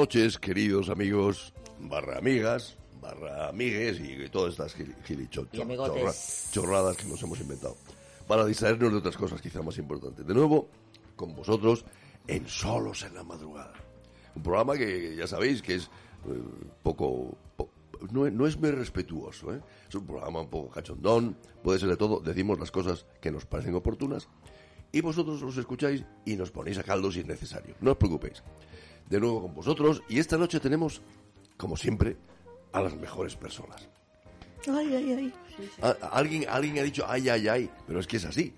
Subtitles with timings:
[0.00, 6.02] Noches, queridos amigos, barra amigas, barra amigues y todas estas gili- gilicho- Y amigotes.
[6.02, 7.76] chorra- chorradas que nos hemos inventado.
[8.28, 10.26] Para distraernos de otras cosas quizá más importantes.
[10.26, 10.68] De nuevo,
[11.16, 11.84] con vosotros,
[12.26, 13.72] en Solos en la Madrugada.
[14.34, 16.42] Un programa que ya sabéis que es eh,
[16.82, 17.34] poco...
[17.56, 17.70] po-
[18.12, 19.60] no, es- no es muy respetuoso, ¿eh?
[19.88, 23.46] Es un programa un poco cachondón, puede ser de todo, decimos las cosas que nos
[23.46, 24.28] parecen oportunas
[24.92, 27.74] y vosotros los escucháis y nos ponéis a caldo si es necesario.
[27.80, 28.42] No os preocupéis.
[29.08, 31.00] De nuevo con vosotros y esta noche tenemos,
[31.56, 32.16] como siempre,
[32.72, 33.88] a las mejores personas.
[34.68, 35.92] Ay, ay, ay.
[36.12, 38.52] Alguien, alguien ha dicho ay, ay, ay, pero es que es así.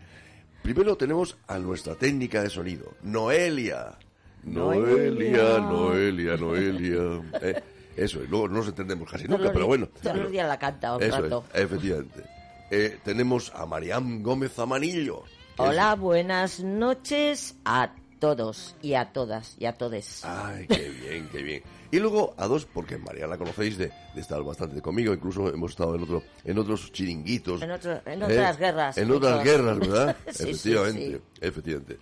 [0.62, 3.98] Primero tenemos a nuestra técnica de sonido, Noelia.
[4.42, 7.22] Noelia, Noelia, Noelia.
[7.42, 7.62] Eh,
[7.96, 9.88] eso, y luego no nos entendemos casi nunca, pero bueno.
[10.02, 11.44] Todos los días la canta un Eso rato.
[11.52, 12.22] es, efectivamente.
[12.70, 15.24] Eh, tenemos a Mariam Gómez Amanillo.
[15.26, 20.24] es- Hola, buenas noches a todos y a todas y a todes.
[20.24, 21.62] Ay, qué bien, qué bien.
[21.90, 25.70] Y luego a dos, porque María la conocéis de, de estar bastante conmigo, incluso hemos
[25.72, 27.62] estado en otro, en otros chiringuitos.
[27.62, 30.16] En otro- en otras guerras, En otras guerras, ¿verdad?
[30.28, 30.42] Sí, sí,
[30.72, 31.22] efectivamente, sí.
[31.40, 31.98] efectivamente.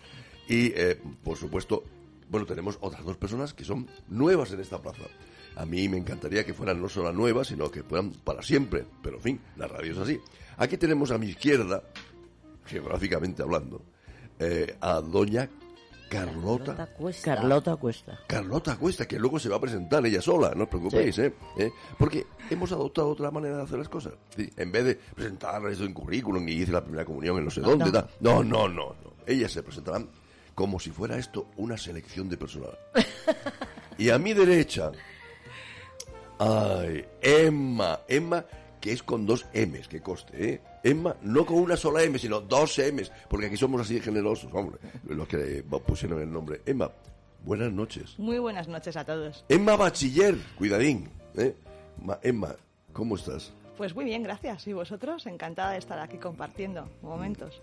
[0.49, 1.85] Y eh, por supuesto,
[2.29, 5.05] bueno, tenemos otras dos personas que son nuevas en esta plaza.
[5.55, 8.85] A mí me encantaría que fueran no solo nuevas, sino que fueran para siempre.
[9.03, 10.21] Pero en fin, la radio es así.
[10.59, 11.83] Aquí tenemos a mi izquierda,
[12.65, 13.83] geográficamente hablando,
[14.39, 15.49] eh, a doña
[16.09, 17.35] Carlota Cuesta.
[17.35, 18.21] Carlota Cuesta.
[18.27, 21.35] Carlota Cuesta, que luego se va a presentar ella sola, no os preocupéis, ¿eh?
[21.59, 21.71] ¿Eh?
[21.99, 24.15] Porque hemos adoptado otra manera de hacer las cosas.
[24.37, 27.51] Sí, En vez de presentar esto en currículum y hice la primera comunión en no
[27.51, 27.93] sé dónde, no.
[27.93, 28.09] tal.
[28.21, 29.13] no, no, no, no.
[29.27, 30.09] Ellas se presentarán
[30.55, 32.79] como si fuera esto una selección de personal.
[33.99, 34.93] y a mi derecha,
[36.39, 38.45] ay, Emma, Emma,
[38.81, 40.61] que es con dos M's, que coste, ¿eh?
[40.85, 44.51] Emma, no con una sola M, sino dos M's, porque aquí somos así de generosos,
[44.53, 44.79] hombre,
[45.09, 46.61] los que pusieron el nombre.
[46.67, 46.91] Emma,
[47.45, 48.19] buenas noches.
[48.19, 49.45] Muy buenas noches a todos.
[49.49, 51.09] Emma Bachiller, cuidadín.
[51.37, 51.55] ¿eh?
[52.03, 52.55] Ma- Emma,
[52.93, 53.53] ¿cómo estás?
[53.77, 54.67] Pues muy bien, gracias.
[54.69, 55.27] ¿Y vosotros?
[55.27, 57.61] Encantada de estar aquí compartiendo momentos.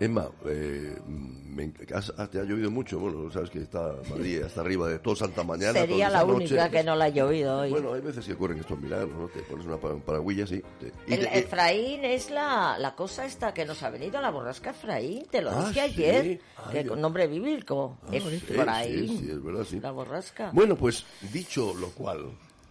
[0.00, 2.98] Emma, eh, me has- has- te ha llovido mucho.
[2.98, 5.74] Bueno, sabes que está Madrid hasta arriba de todo Santa Mañana.
[5.74, 7.70] Sería toda la única que no la ha llovido hoy.
[7.70, 9.28] Bueno, hay veces que ocurren estos milagros, ¿no?
[9.28, 10.60] Te pones una pa- paragüilla así.
[10.80, 14.70] te- el te- Efraín es la, la cosa esta que nos ha venido, la borrasca
[14.70, 15.80] Efraín, te lo Ah, dije sí.
[15.80, 16.88] ayer, Ah, que ya.
[16.88, 19.78] con nombre bíblico, Ah, sí, Efraín, sí, sí, es verdad, sí.
[19.78, 20.50] la borrasca.
[20.52, 22.30] Bueno, pues dicho lo cual,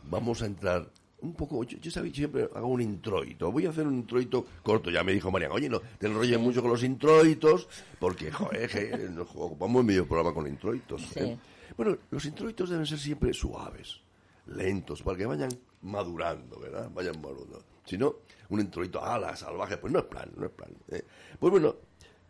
[0.09, 0.85] vamos a entrar
[1.21, 1.63] un poco.
[1.63, 3.51] Yo, yo sabéis, siempre hago un introito.
[3.51, 4.89] Voy a hacer un introito corto.
[4.89, 7.67] Ya me dijo Mariana, oye, no te enrolles mucho con los introitos,
[7.99, 11.15] porque, joder, nos ocupamos medio programa con introitos.
[11.17, 11.37] ¿eh?
[11.77, 14.01] Bueno, los introitos deben ser siempre suaves,
[14.47, 15.49] lentos, para que vayan
[15.81, 16.89] madurando, ¿verdad?
[16.93, 17.63] Vayan madurando.
[17.85, 18.15] Si no,
[18.49, 20.69] un introito a la salvaje, pues no es plan, no es plan.
[20.89, 21.03] ¿eh?
[21.39, 21.75] Pues bueno,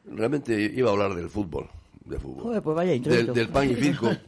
[0.06, 1.70] realmente iba a hablar del fútbol.
[2.06, 2.44] De fútbol.
[2.44, 3.34] Joder, pues vaya del, introito.
[3.34, 4.10] del pan y circo.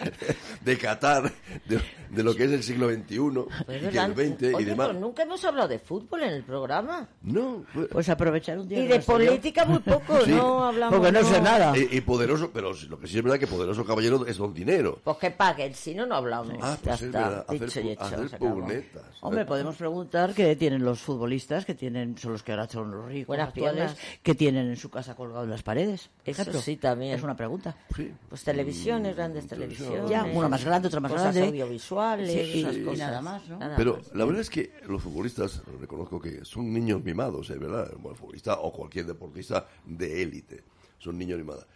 [0.60, 1.32] de Qatar,
[1.66, 1.80] de,
[2.10, 3.18] de lo que es el siglo XXI,
[3.66, 4.88] Pues y el XX y demás.
[4.88, 7.08] pues nunca hemos hablado de fútbol en el programa.
[7.22, 8.78] No, pues- Pues aprovechar un día.
[8.84, 10.32] Y de no política muy poco, Sí.
[10.32, 10.98] no hablamos.
[10.98, 11.76] Porque no sé nada.
[11.76, 14.98] y, y poderoso, pero lo que sí es verdad que poderoso caballero es don dinero.
[15.02, 16.56] Pues que paguen, si no, no hablamos.
[16.60, 18.02] Ah, ya pues es está, verdad, dicho y hecho.
[18.04, 19.02] hacer pugnetas.
[19.22, 23.06] Hombre, podemos preguntar qué tienen los futbolistas, que tienen, son los que ahora son los
[23.06, 26.10] ricos Buenas actuales, que tienen en su casa colgado en las paredes.
[26.24, 26.60] Eso ejemplo.
[26.60, 27.14] sí, también.
[27.14, 27.74] Es una pregunta.
[27.96, 28.10] Sí.
[28.28, 30.10] Pues televisiones, Mm, grandes televisiones.
[30.10, 31.48] Ya, una más grande, otra más Cosas grande.
[31.48, 32.98] audiovisuales, Sí, y- esas y cosas.
[32.98, 33.58] nada más, ¿no?
[33.58, 34.14] Nada Pero más.
[34.14, 37.58] la verdad es que los futbolistas, reconozco que son niños mimados, ¿eh?
[37.58, 37.90] ¿verdad?
[37.94, 40.62] Bueno, el futbolista o cualquier deportista de élite,
[40.98, 41.66] son niños mimados.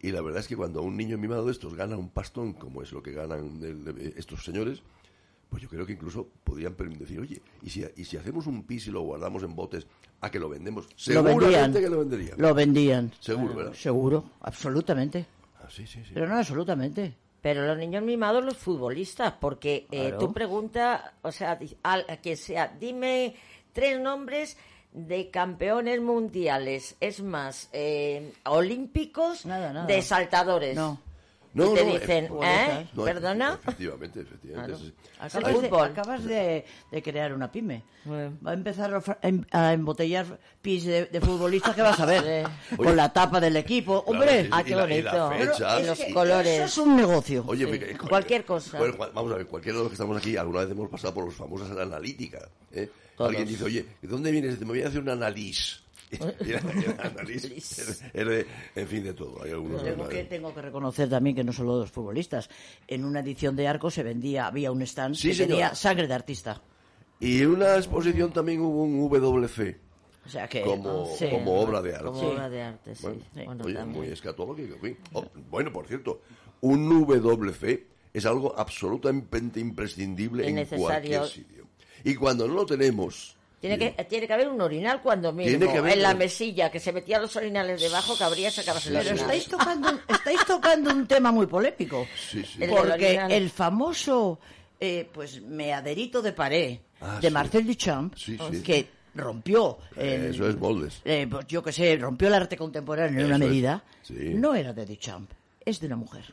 [0.00, 2.82] Y la verdad es que cuando un niño mimado de estos gana un pastón, como
[2.82, 4.82] es lo que ganan el- el- estos señores,
[5.48, 8.88] pues yo creo que incluso podrían decir, oye, ¿y si, y si hacemos un pis
[8.88, 9.86] y lo guardamos en botes
[10.20, 10.86] a que lo vendemos?
[10.86, 11.72] Lo Seguramente vendían.
[11.72, 12.38] que lo venderían.
[12.38, 13.12] Lo vendían.
[13.20, 13.72] Seguro, ¿verdad?
[13.74, 15.26] Seguro, absolutamente.
[15.60, 16.10] Ah, sí, sí, sí.
[16.12, 17.14] Pero no absolutamente.
[17.44, 22.74] Pero los niños mimados, los futbolistas, porque eh, tú preguntas, o sea, a quien sea,
[22.80, 23.36] dime
[23.74, 24.56] tres nombres
[24.92, 29.84] de campeones mundiales, es más, eh, olímpicos Nada, nada.
[29.84, 30.74] de saltadores.
[30.74, 30.98] No.
[31.54, 32.86] No, y te no, dicen, eh, ¿eh?
[32.94, 33.58] No, ¿Perdona?
[33.62, 34.72] Efectivamente, efectivamente.
[34.72, 34.84] Claro.
[34.84, 35.08] sí, sí.
[35.20, 35.88] Acabas, de, fútbol.
[35.88, 37.84] acabas de, de crear una pyme.
[38.04, 38.36] Bueno.
[38.44, 40.26] Va a empezar a, em- a embotellar
[40.60, 42.46] pis de, de futbolistas que vas a ver.
[42.70, 42.76] Sí.
[42.76, 44.02] Con la tapa del equipo.
[44.06, 45.30] Hombre, Ah, qué y bonito.
[45.30, 45.80] fecha.
[45.80, 46.54] Y los colores.
[46.60, 47.44] Eso es un negocio.
[47.46, 48.78] Oye, Sí, mira, cual- cualquier cosa.
[48.78, 51.24] Bueno, vamos a ver, cualquiera de los que estamos aquí alguna vez hemos pasado por
[51.26, 52.48] los famosos analítica.
[52.72, 52.90] ¿eh?
[53.18, 54.58] Alguien dice, oye, ¿de dónde vienes?
[54.58, 55.83] Me voy a hacer un analís.
[57.28, 57.44] Es-
[58.12, 59.42] es de- en fin, de todo.
[59.42, 62.48] Hay algunos Tengo que- tengo que reconocer también que no solo los futbolistas.
[62.86, 65.54] En una edición de Arco se vendía, había un stand Sí, que señora.
[65.54, 66.60] tenía sangre de artista.
[67.20, 69.78] Y en una exposición también hubo un WC
[70.26, 70.62] O sea que.
[70.62, 71.28] como, sí.
[71.30, 72.04] como obra de arte.
[72.06, 72.26] Como Sí.
[72.26, 73.02] obra de arte, sí.
[73.02, 74.76] Bueno, Bueno, oye, muy escatológico.
[75.12, 76.20] Oh, bueno, por cierto,
[76.60, 81.64] un WC es algo absolutamente imprescindible Es en cualquier sitio.
[82.04, 83.36] Y cuando no lo tenemos...
[83.66, 85.72] Tiene que, tiene que haber un orinal cuando Tiene mismo.
[85.72, 88.86] que haber- En la mesilla, que se metían los orinales debajo, que abría y sacabas
[88.88, 92.06] el Pero estáis tocando, estáis tocando un tema muy polémico.
[92.30, 92.58] Sí, sí.
[92.68, 94.38] Porque el famoso
[94.78, 97.32] eh, pues meaderito de pared Ah, de sí.
[97.32, 98.62] Marcel Duchamp, Sí, sí.
[98.62, 101.00] que rompió el- Eso es moldes.
[101.04, 104.14] eh, pues yo que sé, rompió el arte contemporáneo en Eso una medida, Sí.
[104.34, 105.30] no era de Duchamp,
[105.64, 106.24] es de una mujer.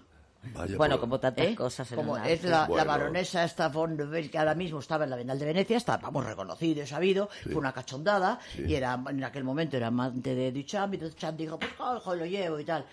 [0.55, 1.55] Vaya Bueno, por- como tantas ¿eh?
[1.55, 3.95] cosas en Como el es la, baronesa esta von
[4.29, 7.55] que ahora mismo estaba en la Bienal de Venecia, está, vamos, reconocido y sabido, fue
[7.55, 11.71] una cachondada, y era en aquel momento era amante de Duchamp, y Duchamp dijo, pues
[11.73, 12.83] cojo, lo llevo y tal.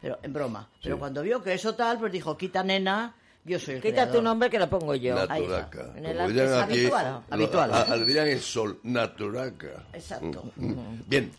[0.00, 0.68] Pero en broma.
[0.82, 3.14] Pero cuando vio que eso tal, pues dijo, quita nena,
[3.44, 4.14] yo soy el Quita creador".
[4.16, 5.14] tu nombre que lo pongo yo.
[5.14, 5.92] Naturaca.
[5.96, 7.06] En el arte es aquí, habitual.
[7.30, 7.72] lo- habitual.
[7.74, 9.86] a- dirían en sol, naturaca.
[9.94, 10.52] Exacto.
[11.06, 11.32] Bien,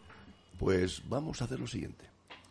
[0.57, 2.05] pues vamos a hacer lo siguiente,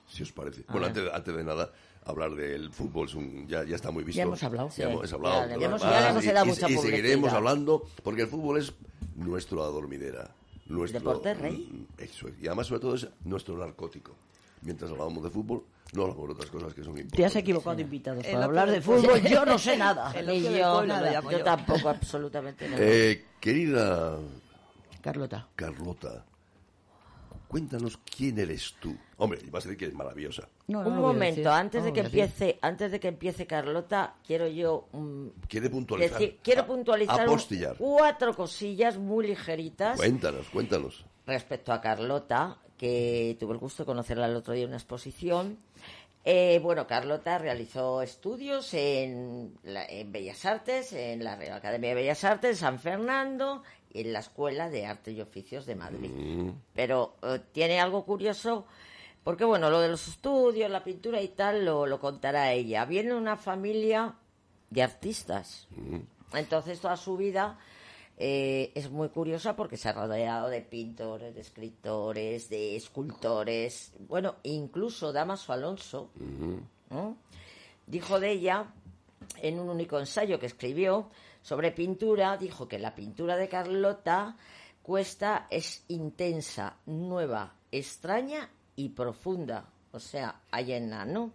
[0.07, 0.63] si os parece.
[0.69, 1.71] bueno, antes, antes de nada,
[2.09, 4.17] hablar del fútbol es un- ya, ya está muy visto.
[4.17, 4.69] Ya hemos hablado.
[4.71, 5.47] Ya Sí, hemos hablado.
[5.49, 8.73] ya hemos- hemos y- dado y- mucha y seguiremos hablando, porque el fútbol es
[9.17, 10.31] nuestro adormidera.
[10.67, 11.69] Nuestro, Deporte rey.
[11.99, 12.35] mm, Eso es.
[12.43, 14.15] Y además, sobre todo, es nuestro narcótico.
[14.61, 15.65] Mientras hablábamos de fútbol,
[15.95, 17.17] no hablamos de otras cosas que son importantes.
[17.17, 18.27] Te has equivocado de invitados.
[18.27, 20.13] Para hablar de fútbol yo no sé nada.
[20.27, 21.21] Ni yo, nada.
[21.23, 21.43] yo yo.
[21.45, 22.83] tampoco, absolutamente nada.
[22.85, 24.19] Eh, querida
[25.01, 25.49] Carlota.
[25.57, 26.25] Carlota,
[27.49, 28.95] cuéntanos quién eres tú.
[29.17, 30.47] Hombre, vas a decir que eres maravillosa.
[30.69, 34.47] No, no Un momento, antes No de que empiece, antes de que empiece Carlota, quiero
[34.49, 36.19] yo mm, Quiere puntualizar.
[36.21, 37.39] decir- quiero A- puntualizar un-
[37.79, 41.07] cuatro cosillas muy ligeritas Cuéntanos, cuéntanos.
[41.27, 45.59] respecto a Carlota, que tuve el gusto de conocerla el otro día en una exposición.
[46.25, 51.95] Eh, bueno, Carlota realizó estudios en, la- en Bellas Artes, en la Real Academia de
[51.95, 56.11] Bellas Artes de San Fernando y en la Escuela de Arte y Oficios de Madrid.
[56.75, 58.67] Pero eh, tiene algo curioso,
[59.29, 62.87] porque bueno, lo de los estudios, la pintura y tal, lo, lo contará ella.
[62.87, 64.15] Viene una familia
[64.71, 65.69] de artistas.
[66.33, 67.59] Entonces, toda su vida
[68.17, 73.93] eh, es muy curiosa porque se ha rodeado de pintores, de escritores, de escultores.
[73.99, 76.11] Bueno, incluso Damaso Alonso
[76.89, 77.19] ¿no?
[77.87, 78.73] dijo de ella
[79.43, 81.11] en un único ensayo que escribió
[81.43, 84.37] sobre pintura, dijo que la pintura de Carlota
[84.81, 89.65] Cuesta es intensa, nueva, extraña y profunda.
[89.91, 91.33] O sea, allena, ¿no?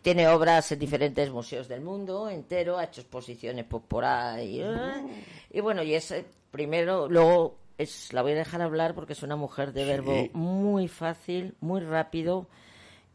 [0.00, 4.60] Tiene obras en diferentes museos del mundo entero, ha hecho exposiciones por, ahí.
[4.62, 5.24] ¿eh?
[5.50, 9.22] Y bueno, y es eh, primero, luego es, la voy a dejar hablar porque es
[9.22, 12.46] una mujer de verbo muy fácil, muy rápido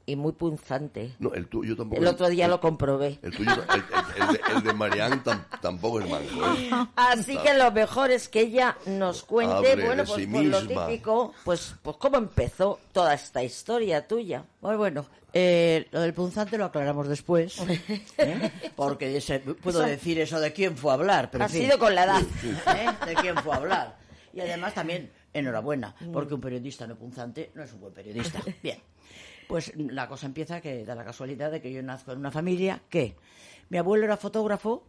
[0.09, 1.15] y muy punzante.
[1.19, 2.01] No, el tuyo tampoco.
[2.01, 3.19] El otro día el- lo comprobé.
[3.21, 6.69] El tuyo, el, el- el de, el de Marianne tam- tampoco es manco, ¿eh?
[6.95, 11.33] Así que lo mejor es que ella nos cuente, bueno, pues sí por lo típico,
[11.45, 14.43] pues, pues cómo empezó toda esta historia tuya.
[14.61, 17.57] Bueno, bueno, eh, lo del punzante lo aclaramos después,
[18.17, 18.51] ¿eh?
[18.75, 21.29] porque se- puedo Eso- decir eso de quién fue a hablar.
[21.31, 22.21] Pero Ha en fin, sido con la edad.
[22.21, 22.89] ¿eh?
[23.05, 23.97] De quién fue a hablar.
[24.33, 28.41] Y además también, enhorabuena, porque un periodista no punzante no es un buen periodista.
[28.63, 28.79] Bien,
[29.49, 32.83] pues la cosa empieza que da la casualidad de que yo nazco en una familia
[32.87, 33.15] que
[33.69, 34.83] mi abuelo era fotógrafo,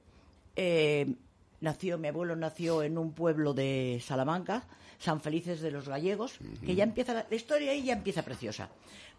[0.54, 1.14] eh,
[1.62, 4.64] nació, mi abuelo nació en un pueblo de Salamanca,
[4.98, 8.68] San Felices de los Gallegos, que ya empieza, la, la historia ahí ya empieza preciosa.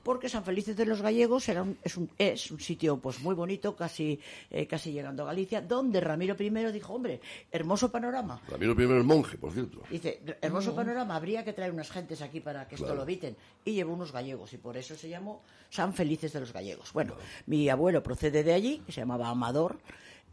[0.04, 3.36] Porque San Felices de los Gallegos era un- es, un, es un sitio pues muy
[3.36, 8.42] bonito, casi, eh, casi llegando a Galicia, donde Ramiro I dijo, hombre, hermoso panorama.
[8.50, 9.82] Ramiro primero el monje, por cierto.
[9.90, 12.98] Dice, hermoso panorama, habría que traer unas gentes aquí para que esto Claro.
[12.98, 13.36] lo eviten.
[13.64, 16.92] Y llevó unos gallegos, y por eso se llamó San Felices de los Gallegos.
[16.94, 17.16] Bueno,
[17.46, 19.78] mi abuelo procede de allí, que se llamaba Amador,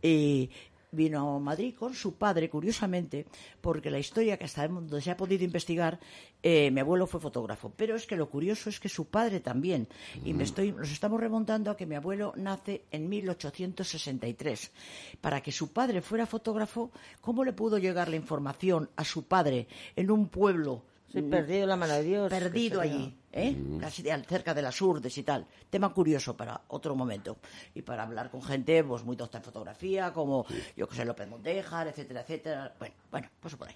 [0.02, 0.50] y
[0.90, 3.26] vino a Madrid con su padre, curiosamente,
[3.61, 5.99] porque la historia que hasta donde se ha podido investigar,
[6.42, 7.73] eh, mi abuelo fue fotógrafo.
[7.76, 9.88] Pero es que lo curioso es que su padre también.
[10.25, 14.73] Y me estoy, nos estamos remontando a que mi abuelo nace en 1863.
[15.21, 16.90] Para que su padre fuera fotógrafo,
[17.21, 21.76] ¿cómo le pudo llegar la información a su padre en un pueblo Sí, perdido la
[21.76, 22.28] mano de Dios.
[22.28, 23.56] perdido allí, ¿eh?
[23.80, 25.46] casi de- cerca de las urdes y tal.
[25.70, 27.38] Tema curioso para otro momento.
[27.74, 30.44] Y para hablar con gente pues muy docta en fotografía, como
[30.76, 32.74] yo que sé, López Montejar, etcétera, etcétera.
[32.78, 33.74] Bueno, bueno, pues por ahí.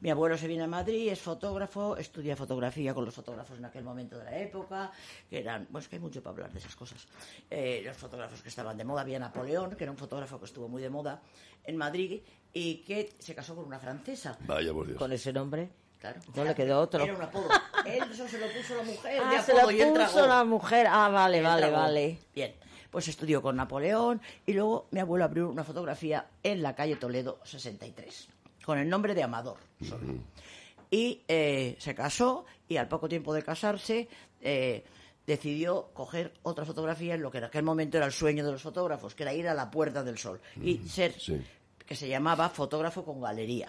[0.00, 3.84] Mi abuelo se viene a Madrid, es fotógrafo, estudia fotografía con los fotógrafos en aquel
[3.84, 4.90] momento de la época,
[5.28, 7.06] que eran, pues que hay mucho para hablar de esas cosas.
[7.50, 10.66] Eh, los fotógrafos que estaban de moda, había Napoleón, que era un fotógrafo que estuvo
[10.66, 11.20] muy de moda
[11.64, 12.22] en Madrid
[12.54, 14.38] y que se casó con una francesa.
[14.46, 14.98] Vaya por Dios.
[14.98, 15.68] Con ese nombre.
[16.00, 16.20] Claro.
[16.34, 17.04] No le quedó otro.
[17.04, 17.48] Era un apodo.
[17.86, 20.86] Él eso se lo puso la mujer de Ah, se lo puso la mujer.
[20.88, 22.18] Ah, vale, vale, vale.
[22.34, 22.54] Bien,
[22.90, 27.38] pues estudió con Napoleón y luego mi abuelo abrió una fotografía en la calle Toledo
[27.44, 28.28] 63
[28.64, 29.58] con el nombre de Amador.
[30.90, 34.08] Y eh, se casó y al poco tiempo de casarse
[34.40, 34.84] eh,
[35.26, 38.62] decidió coger otra fotografía en lo que en aquel momento era el sueño de los
[38.62, 41.40] fotógrafos, que era ir a la Puerta del Sol y ser sí.
[41.90, 43.66] Que se llamaba fotógrafo con galería.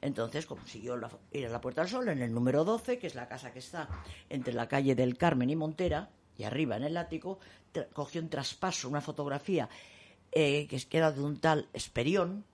[0.00, 3.14] Entonces consiguió la- ir a la Puerta del Sol en el número 12, que es
[3.14, 3.88] la casa que está
[4.28, 7.38] entre la calle del Carmen y Montera, y arriba en el ático,
[7.92, 9.68] cogió un traspaso, una fotografía
[10.32, 12.44] eh, que era de un tal Esperión,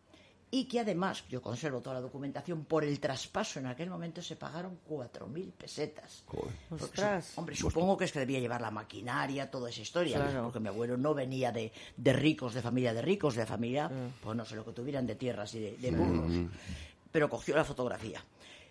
[0.51, 4.35] y que además, yo conservo toda la documentación, por el traspaso en aquel momento se
[4.37, 6.25] pagaron 4.000 pesetas.
[6.71, 7.33] Ostras.
[7.37, 10.45] hombre, supongo que es que debía llevar la maquinaria, toda esa historia, Claro.
[10.45, 13.91] porque mi abuelo no venía de, de ricos, de familia de ricos, de familia,
[14.23, 16.33] pues no sé lo que tuvieran de tierras y de, de burros,
[17.13, 18.25] pero cogió la fotografía.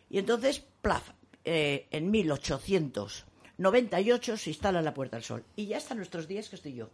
[0.10, 1.12] Y entonces, plaf,
[1.44, 5.44] eh, en 1898 se instala en la Puerta del Sol.
[5.56, 6.90] Y ya hasta nuestros días que estoy yo.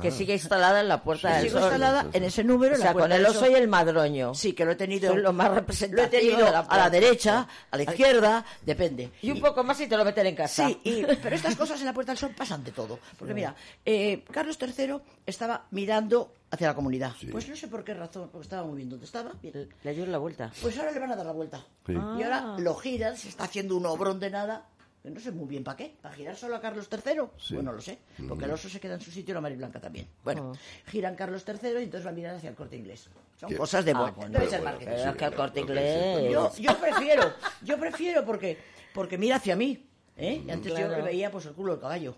[0.00, 1.68] Que sigue instalada en la puerta del Sigo sol.
[1.68, 2.74] instalada en ese número.
[2.74, 4.34] O la sea, con el oso y el madroño.
[4.34, 5.10] Sí, que lo he tenido.
[5.12, 9.10] Son lo más Lo he representativo tenido la a la derecha, a la izquierda, depende.
[9.22, 10.66] Y un poco más y te lo meten en casa.
[10.66, 12.98] Sí, y- pero estas cosas en la Puerta del Sol pasan de todo.
[13.18, 17.12] Porque mira, eh, Carlos III estaba mirando hacia la comunidad.
[17.30, 19.32] Pues no sé por qué razón, porque estaba muy bien donde estaba.
[19.40, 19.68] bien.
[19.82, 20.50] Le dio la vuelta.
[20.60, 21.64] Pues ahora le van a dar la vuelta.
[21.86, 21.92] Sí.
[21.92, 24.66] Y ahora lo giran, se está haciendo un obrón de nada.
[25.04, 25.96] No sé muy bien para qué.
[26.00, 27.22] ¿Para girar solo a Carlos III?
[27.36, 27.54] Sí.
[27.54, 27.98] Pues no lo sé.
[28.28, 30.06] Porque el oso se queda en su sitio y la Mari Blanca también.
[30.22, 30.52] Bueno,
[30.86, 33.08] giran Carlos III y entonces va a mirar hacia el corte inglés.
[33.36, 33.56] Son ¿Qué?
[33.56, 34.12] cosas de Ah, bueno.
[34.14, 34.32] bueno.
[34.38, 36.30] Pero ser bueno, es que el corte inglés.
[36.32, 37.32] Yo, yo prefiero,
[37.62, 38.58] yo prefiero porque,
[38.94, 39.84] porque mira hacia mí.
[40.16, 40.40] ¿eh?
[40.46, 42.14] Y antes yo veía pues el culo del caballo.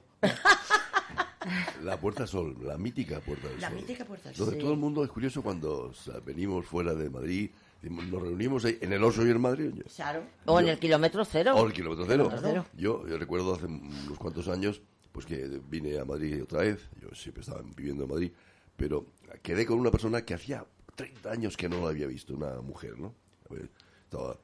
[1.82, 3.76] La Puerta Sol, la mítica Puerta del La Sol.
[3.76, 4.46] mítica Puerta del Sol.
[4.46, 7.50] Donde todo el mundo es curioso cuando o sea, venimos fuera de Madrid,
[7.90, 9.82] nos reunimos ahí en el Oso y el madrileño.
[9.94, 10.22] Claro.
[10.46, 11.54] O en el kilómetro cero.
[11.56, 12.24] O el kilómetro cero.
[12.24, 12.66] Kilómetro cero.
[12.76, 16.88] Yo, yo recuerdo hace unos cuantos años pues que vine a Madrid otra vez.
[17.00, 18.32] Yo siempre estaba viviendo en Madrid,
[18.76, 19.06] pero
[19.42, 20.64] quedé con una persona que hacía
[20.96, 23.14] 30 años que no la había visto, una mujer, ¿no?
[24.04, 24.36] Estaba-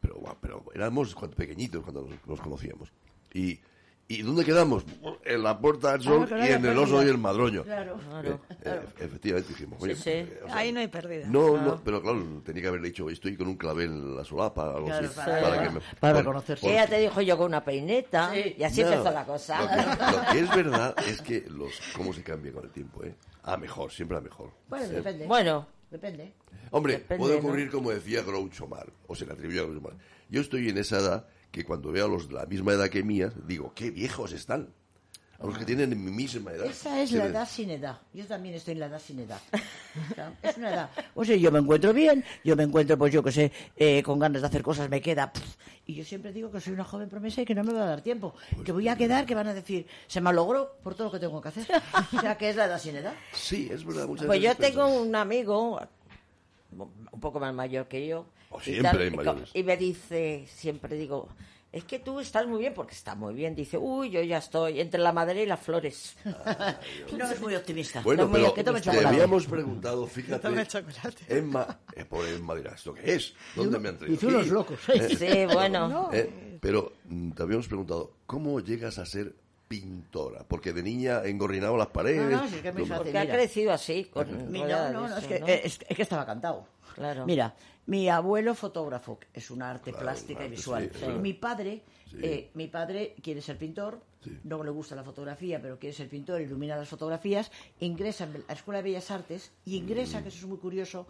[0.00, 2.92] pero, bueno, pero éramos cuando- pequeñitos cuando nos, nos conocíamos.
[3.32, 3.58] Y,
[4.10, 4.84] ¿Y dónde quedamos?
[5.24, 7.62] En la Puerta del Sol no y en el Oso y el Madroño.
[7.62, 7.96] Claro.
[8.24, 9.80] Eh, eh, efectivamente dijimos.
[9.80, 10.10] oye, sí.
[10.10, 11.26] eh, o sea, Ahí no hay pérdida.
[11.28, 14.64] no, no, pero claro, tenía que haberle dicho, estoy con un clavel en la solapa,
[14.74, 15.14] algo Claro, así.
[15.16, 16.68] para- que me- para reconocerse.
[16.72, 18.32] Ella te dijo yo con una peineta.
[18.34, 18.56] Sí.
[18.58, 19.60] Y así No, empezó la cosa.
[19.62, 23.04] Lo que, lo que es verdad es que los cómo se cambia con el tiempo,
[23.04, 23.14] ¿eh?
[23.44, 24.50] A mejor, siempre a mejor.
[24.68, 25.26] Bueno, depende.
[25.26, 26.32] Bueno, Depende.
[26.72, 27.46] Hombre, Depende, puede ¿no?
[27.46, 29.96] ocurrir como decía Groucho Marx, o se le atribuyó a Groucho Marx.
[30.28, 33.02] Yo estoy en esa edad que cuando veo a los de la misma edad que
[33.02, 34.72] mía, digo, qué viejos están.
[35.38, 36.66] A los que tienen mi misma edad.
[36.66, 37.98] Esa es la edad sin edad.
[38.12, 39.40] Yo también estoy en la edad sin edad.
[40.12, 40.90] O sea, es una edad.
[41.14, 44.20] O sea, yo me encuentro bien, yo me encuentro, pues yo que sé, eh, con
[44.20, 45.32] ganas de hacer cosas, me queda.
[45.32, 47.82] pff, y yo siempre digo que soy una joven promesa y que no me va
[47.82, 48.34] a dar tiempo.
[48.52, 51.12] Pues que voy a quedar, que van a decir, se me logró por todo lo
[51.12, 51.66] que tengo que hacer.
[52.16, 53.14] O sea, que es la edad sin edad.
[53.32, 54.06] Sí, es verdad.
[54.06, 55.80] Muchas pues yo tengo un amigo
[56.70, 58.26] un poco más mayor que yo.
[58.50, 59.60] Oh, y siempre tal, hay y.
[59.60, 61.28] Y me dice, siempre digo,
[61.72, 63.54] es que tú estás muy bien, porque está muy bien.
[63.54, 66.16] Dice, uy, yo ya estoy entre la madera y las flores.
[67.16, 68.00] No es muy optimista.
[68.02, 70.40] Bueno, No, pero que tome te habíamos preguntado, fíjate.
[70.48, 71.24] tome chocolate.
[71.28, 73.34] Emma, eh, por Emma dirá, ¿esto qué es?
[73.54, 74.14] ¿Dónde me han traído?
[74.16, 74.50] Hizo unos aquí?".
[74.50, 74.78] locos.
[74.88, 76.10] Eh, Sí, bueno.
[76.12, 79.34] eh, pero mm, te habíamos preguntado, ¿cómo llegas a ser
[79.68, 80.44] pintora?
[80.48, 82.28] Porque de niña engorrinaba las paredes.
[82.30, 83.04] No, no, es que es muy fácil.
[83.04, 85.46] Porque ha crecido así, con no, no, no, es que, ¿no?
[85.46, 86.66] es, es que estaba cantado.
[86.96, 87.24] Claro.
[87.26, 87.54] Mira,
[87.86, 90.90] mi abuelo fotógrafo, es un arte Claro, plástica y visual.
[90.94, 91.06] sí.
[91.20, 92.16] Mi padre, Sí.
[92.22, 94.36] eh, mi padre quiere ser pintor, Sí.
[94.44, 98.54] no le gusta la fotografía, pero quiere ser pintor, ilumina las fotografías, ingresa en la
[98.54, 101.06] Escuela de Bellas Artes y ingresa, que eso es muy curioso,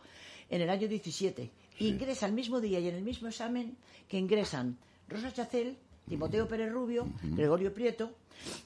[0.49, 1.51] en el año 17.
[1.81, 3.77] Ingresa el mismo día y en el mismo examen
[4.09, 4.77] que ingresan
[5.09, 5.77] Rosa Chacel,
[6.09, 8.13] Timoteo Pérez Rubio, Gregorio Prieto,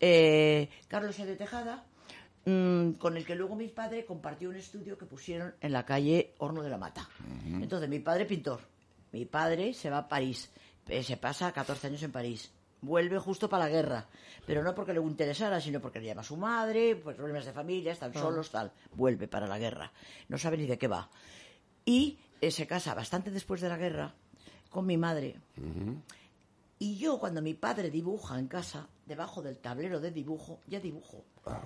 [0.00, 1.26] eh, Carlos E.
[1.26, 1.84] de Tejada,
[2.44, 6.34] mm, con el que luego mi padre compartió un estudio que pusieron en la calle
[6.38, 7.08] Horno de la Mata.
[7.46, 8.60] Entonces, mi padre pintor,
[9.12, 10.50] mi padre se va a París,
[10.88, 14.06] eh, se pasa 14 años en París, vuelve justo para la guerra,
[14.46, 17.52] pero no porque le interesara, sino porque le llama a su madre, pues problemas de
[17.52, 19.92] familia, están solos, tal, vuelve para la guerra,
[20.28, 21.08] no sabe ni de qué va.
[21.84, 24.14] Y eh, se casa bastante después de la guerra
[24.70, 25.40] con mi madre.
[26.78, 31.24] Y yo, cuando mi padre dibuja en casa, debajo del tablero de dibujo, ya dibujo.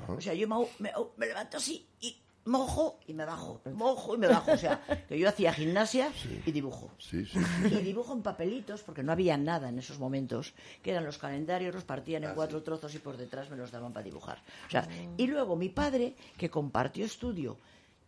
[0.09, 4.27] O sea, yo me, me, levanto así y mojo y me bajo, mojo y me
[4.27, 4.53] bajo.
[4.53, 6.11] O sea, que yo hacía gimnasia
[6.45, 6.91] y dibujo.
[6.99, 7.39] Sí, sí.
[7.65, 11.75] Y dibujo en papelitos, porque no había nada en esos momentos, que eran los calendarios,
[11.75, 14.43] los partían en cuatro trozos y por detrás me los daban para dibujar.
[14.67, 17.59] O sea, y luego mi padre, que compartió estudio,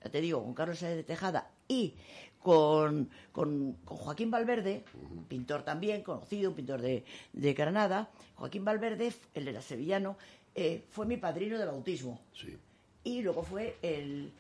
[0.03, 1.95] ya te digo, con Carlos de Tejada y
[2.39, 4.85] con, con, con Joaquín Valverde,
[5.29, 10.17] pintor también, conocido, un pintor de, de Granada, Joaquín Valverde, él era sevillano,
[10.55, 12.57] eh, fue mi padrino de bautismo sí.
[13.05, 14.33] y luego fue el,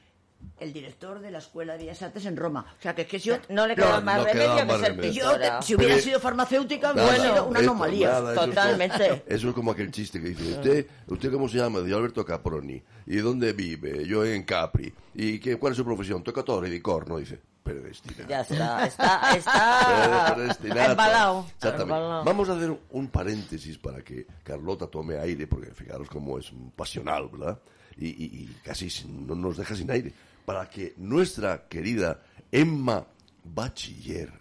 [0.59, 2.67] el director de la Escuela de Bellas Artes en Roma.
[2.79, 3.37] O sea, que es que yo...
[3.49, 5.31] No le lo- queda más no remedio que más ser remedio.
[5.39, 8.09] te- si hubiera Pero- sido farmacéutica, Nada, hubiera sido una esto, anomalía.
[8.09, 9.09] nada, eso es Totalmente.
[9.09, 11.81] como- Eso es como aquel chiste que dice, ¿usted, ¿usted cómo se llama?
[11.81, 12.83] De Alberto Caproni.
[13.07, 14.07] ¿Y dónde vive?
[14.07, 14.93] Yo en Capri.
[15.15, 16.23] ¿Y qué, cuál es su profesión?
[16.23, 17.41] Tocatore di corno, dice.
[17.63, 18.29] Predestinado.
[18.29, 20.91] Ya está, está, está Predestinado.
[20.93, 21.47] embalado.
[21.57, 21.83] Exactamente.
[21.95, 22.25] Embalado.
[22.25, 27.29] Vamos a hacer un paréntesis para que Carlota tome aire, porque fijaros cómo es pasional,
[27.31, 27.59] ¿verdad?
[27.97, 30.13] Y, y- y casi no nos deja sin aire.
[30.51, 33.07] Para que nuestra querida Emma
[33.45, 34.33] Bachiller,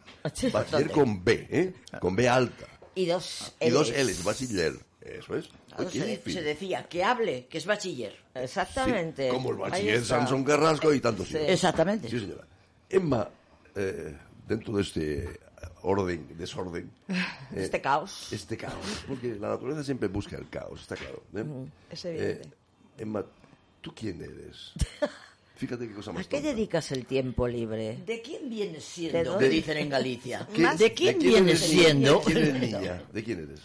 [0.51, 1.73] Bachiller con B, ¿eh?
[2.01, 2.65] Con B alta.
[2.95, 4.07] Y dos Y dos Ls.
[4.07, 4.73] L's, Bachiller.
[5.01, 5.49] Eso es.
[5.91, 8.17] Se, se decía que hable, que es bachiller.
[8.33, 9.29] Exactamente.
[9.29, 10.03] Sí, como el bachiller.
[10.03, 11.37] Samson Carrasco y tantos Sí.
[11.37, 12.09] Exactamente.
[12.09, 12.47] Sí, señora.
[12.89, 13.29] Emma,
[13.75, 15.39] eh, dentro de este
[15.83, 16.89] orden, desorden.
[17.07, 17.23] eh,
[17.55, 18.33] Este caos.
[18.33, 19.05] Este caos.
[19.07, 21.21] Porque la naturaleza siempre busca el caos, está claro.
[21.35, 21.45] ¿eh?
[21.91, 22.47] Es evidente.
[22.47, 22.51] Eh,
[22.97, 23.23] Emma,
[23.79, 24.73] ¿tú quién eres?
[25.59, 26.49] Fíjate qué cosa ¿A más qué tonta.
[26.55, 27.97] dedicas el tiempo libre?
[28.05, 29.37] ¿De quién vienes ¿De siendo?
[29.37, 30.47] Que dicen en Galicia.
[30.55, 32.19] ¿Qué- ¿De quién quién vienes siendo?
[32.19, 33.03] ¿De quién eres niña?
[33.11, 33.59] ¿De quién eres?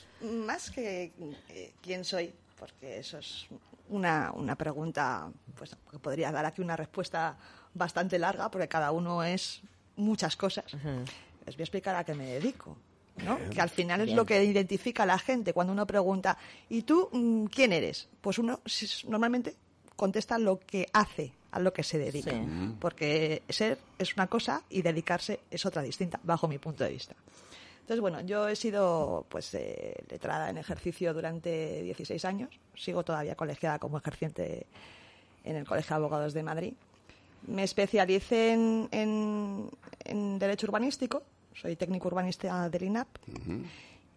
[0.44, 1.12] Más que
[1.50, 3.46] eh, quién soy, porque eso es
[3.90, 7.38] una, una pregunta pues, que podría dar aquí una respuesta
[7.74, 9.60] bastante larga, porque cada uno es
[9.96, 10.64] muchas cosas.
[10.74, 12.76] Les voy a explicar a qué me dedico.
[13.24, 13.38] ¿no?
[13.50, 16.36] Que al final es lo que identifica a la gente cuando uno pregunta,
[16.68, 18.08] ¿y tú mm, quién eres?
[18.20, 18.60] Pues uno
[19.06, 19.54] normalmente
[19.94, 22.30] contesta lo que hace, a lo que se dedica.
[22.32, 22.74] Sí.
[22.80, 27.14] Porque ser es una cosa y dedicarse es otra distinta, bajo mi punto de vista.
[27.80, 32.50] Entonces, bueno, yo he sido pues eh, letrada en ejercicio durante 16 años.
[32.74, 34.66] Sigo todavía colegiada como ejerciente
[35.44, 36.72] en el Colegio de Abogados de Madrid.
[37.46, 39.70] Me especialicé en, en-
[40.04, 41.22] en Derecho Urbanístico.
[41.54, 43.06] Soy técnico urbanista del INAP.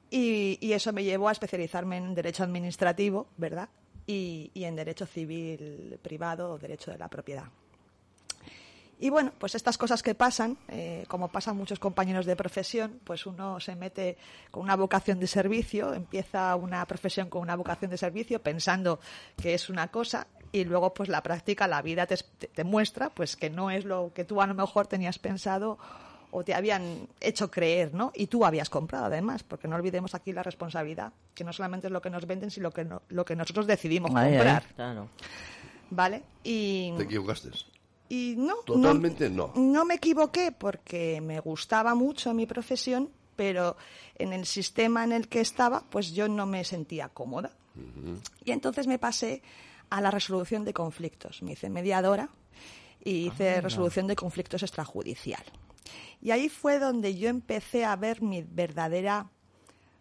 [0.09, 3.67] y, y eso me llevó a especializarme en Derecho Administrativo, ¿verdad?
[4.07, 7.45] Y, en Derecho Civil Privado o Derecho de la Propiedad.
[8.99, 13.27] Y bueno, pues estas cosas que pasan, eh, como pasan muchos compañeros de profesión, pues
[13.27, 14.17] uno se mete
[14.49, 18.99] con una vocación de servicio, empieza una profesión con una vocación de servicio pensando
[19.39, 23.11] que es una cosa y luego pues la práctica, la vida te, te- te muestra
[23.11, 25.77] pues que no es lo que tú a lo mejor tenías pensado
[26.39, 28.11] o te habían hecho creer, ¿no?
[28.15, 31.93] Y tú habías comprado además, porque no olvidemos aquí la responsabilidad, que no solamente es
[31.93, 35.09] lo que nos venden, sino lo que, no- lo que nosotros decidimos comprar, Claro.
[35.89, 36.23] ¿vale?
[36.43, 36.93] Y...
[36.97, 37.49] ¿Te equivocaste?
[38.09, 39.51] Y no, Totalmente no.
[39.55, 43.75] No me equivoqué porque me gustaba mucho mi profesión, pero
[44.15, 47.51] en el sistema en el que estaba, pues yo no me sentía cómoda.
[48.45, 49.41] Y entonces me pasé
[49.89, 51.41] a la resolución de conflictos.
[51.43, 52.29] Me hice mediadora
[53.03, 55.43] y hice resolución de conflictos extrajudicial.
[56.21, 59.29] Y ahí fue donde yo empecé a ver mi verdadera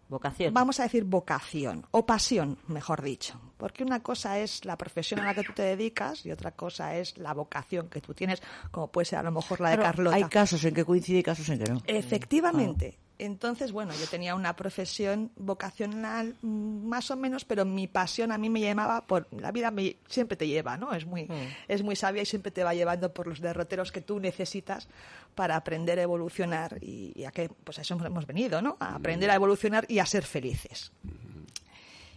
[0.08, 0.54] Vocación.
[0.54, 3.40] vamos a decir vocación o pasión, mejor dicho.
[3.56, 6.96] Porque una cosa es la profesión a la que tú te dedicas y otra cosa
[6.96, 9.90] es la vocación que tú tienes, como puede ser a lo mejor la de Claro,
[9.96, 10.16] Carlota.
[10.16, 11.82] Hay casos en que coincide y casos en que no.
[11.86, 12.98] Efectivamente.
[13.18, 18.38] Entonces, bueno, yo tenía una profesión vocacional mm, más o menos, pero mi pasión a
[18.38, 20.92] mí me llamaba por la vida me- siempre te lleva, ¿no?
[20.92, 21.26] Es muy
[21.68, 24.88] es muy sabia y siempre te va llevando por los derroteros que tú necesitas
[25.34, 28.76] para aprender a evolucionar y, y a que pues a eso hemos venido, ¿no?
[28.80, 30.92] A aprender a evolucionar y a ser felices.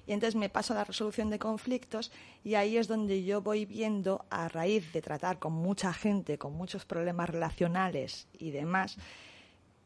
[0.05, 2.11] Y entonces me paso a la resolución de conflictos
[2.43, 6.53] y ahí es donde yo voy viendo, a raíz de tratar con mucha gente, con
[6.53, 8.97] muchos problemas relacionales y demás,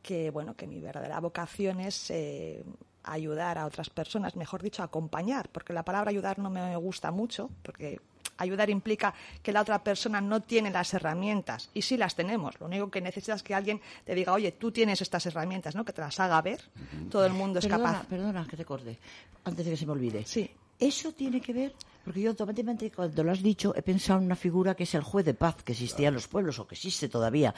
[0.04, 2.63] que bueno, que mi verdadera vocación es eh,
[3.04, 7.50] ayudar a otras personas, mejor dicho, acompañar, porque la palabra ayudar no me gusta mucho,
[7.63, 8.00] porque
[8.38, 12.60] ayudar implica que la otra persona no tiene las herramientas y sí las tenemos.
[12.60, 15.86] Lo único que necesitas es que alguien te diga, oye, tú tienes estas herramientas, ¿no?
[15.86, 16.62] Que te las haga ver.
[17.10, 18.08] Todo el mundo es perdona, capaz.
[18.08, 19.00] Perdona que te corte,
[19.46, 20.26] antes de que se me olvide.
[20.26, 20.50] Sí.
[20.80, 24.36] Eso tiene que ver, porque yo automáticamente cuando lo has dicho he pensado en una
[24.36, 27.08] figura que es el juez de paz que existía en los pueblos o que existe
[27.10, 27.54] todavía.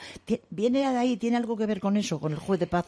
[0.50, 1.16] ¿Viene de ahí?
[1.16, 2.86] ¿Tiene algo que ver con eso, con el juez de paz?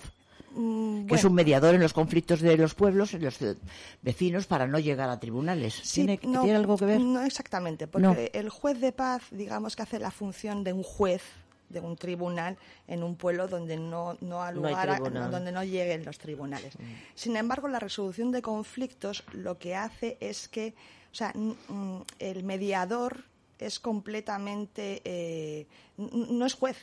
[0.54, 3.54] Mm, Que es un mediador en los conflictos de los pueblos, en los eh,
[4.02, 5.74] vecinos, para no llegar a tribunales.
[5.74, 7.00] Sí, ¿Tiene, no, ¿tiene algo que ver?
[7.00, 8.16] No exactamente, porque No.
[8.40, 11.22] el juez de paz, digamos que hace la función de un juez
[11.68, 15.52] de un tribunal en un pueblo donde no, no ha No hay lugar a- donde
[15.52, 16.72] no lleguen los tribunales.
[17.14, 20.72] Sin embargo, la resolución de conflictos lo que hace es que,
[21.18, 23.24] sea, mm, el mediador
[23.58, 26.76] es completamente, eh, no es juez,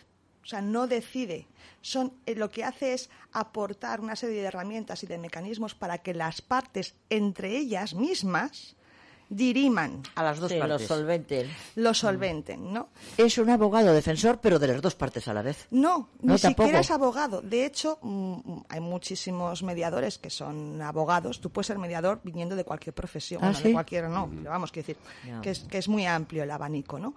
[0.43, 1.48] o sea, no decide.
[1.82, 6.00] Son, eh, lo que hace es aportar una serie de herramientas y de mecanismos para
[6.00, 8.75] que las partes entre ellas mismas
[9.30, 10.88] diriman, A las dos Sí, lo partes.
[10.88, 11.50] solventen.
[11.76, 12.90] lo solventen, ¿no?
[13.18, 15.68] Es un abogado defensor, pero de las dos partes a la vez.
[15.72, 16.64] No, No, ni tampoco.
[16.64, 17.42] siquiera es abogado.
[17.42, 21.42] De hecho, mm, hay muchísimos mediadores que son abogados.
[21.42, 23.64] Tú puedes ser mediador viniendo de cualquier profesión, ¿Ah, bueno, sí?
[23.70, 24.98] de cualquier no, pero vamos, quiero decir
[25.42, 27.16] que es, que es muy amplio el abanico, ¿no?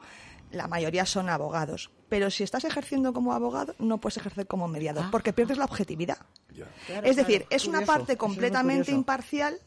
[0.50, 1.90] La mayoría son abogados.
[2.08, 5.08] Pero si estás ejerciendo como abogado, no puedes ejercer como mediador, Ah.
[5.12, 6.16] porque pierdes la objetividad.
[6.56, 6.64] Ya.
[6.86, 9.58] Claro, es decir, claro, es una parte es completamente imparcial,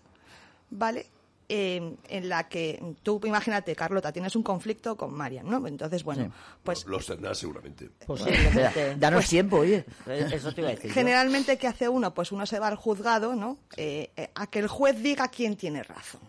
[0.72, 1.06] ¿vale?
[1.54, 5.68] Eh, en la que tú, imagínate, Carlota, tienes un conflicto con Marian, ¿no?
[5.68, 6.32] Entonces, bueno, Sí.
[6.64, 7.90] pues Los tendrás seguramente.
[8.08, 8.96] Posiblemente.
[8.96, 9.84] Danos tiempo, oye.
[10.08, 10.88] Eso te iba a decir.
[10.90, 10.94] yo.
[10.94, 12.14] Generalmente, ¿qué hace uno?
[12.14, 13.58] Pues uno se va al juzgado, ¿no?
[13.76, 16.22] Eh, eh, a que el juez diga quién tiene razón.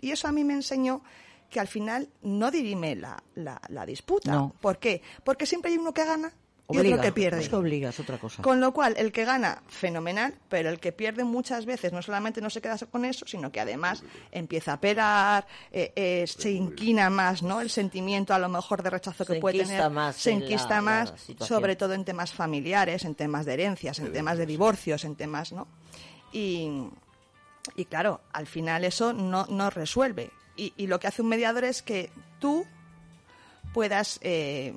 [0.00, 1.02] Y eso a mí me enseñó
[1.50, 4.32] que al final no dirime la, la, la disputa.
[4.32, 4.54] No.
[4.60, 5.02] ¿Por qué?
[5.22, 6.32] Porque siempre hay uno que gana
[6.68, 6.96] y Obliga.
[6.96, 7.40] otro que pierde.
[7.42, 8.42] Es que obliga, es otra cosa.
[8.42, 12.40] Con lo cual, el que gana, fenomenal, pero el que pierde muchas veces no solamente
[12.40, 14.02] no se queda con eso, sino que además
[14.32, 17.60] empieza a pelar, eh, eh, se inquina más, ¿no?
[17.60, 20.74] El sentimiento a lo mejor de rechazo que puede tener, más se en la- enquista
[20.76, 25.04] la más, sobre todo en temas familiares, en temas de herencias, en temas de divorcios,
[25.04, 25.68] en temas, ¿no?
[26.32, 26.68] Y,
[27.76, 30.30] y claro, al final eso no, no resuelve.
[30.56, 32.66] Y, y lo que hace un mediador es que tú
[33.72, 34.74] puedas eh,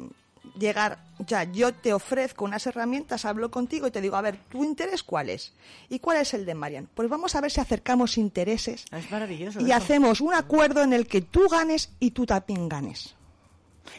[0.57, 4.63] llegar, ya, yo te ofrezco unas herramientas, hablo contigo y te digo, a ver, ¿tu
[4.63, 5.53] interés cuál es?
[5.89, 6.89] ¿Y cuál es el de Marian?
[6.93, 9.59] Pues vamos a ver si acercamos intereses Es maravilloso.
[9.61, 9.73] y eso.
[9.75, 13.15] hacemos un acuerdo en el que tú ganes y tú también ganes.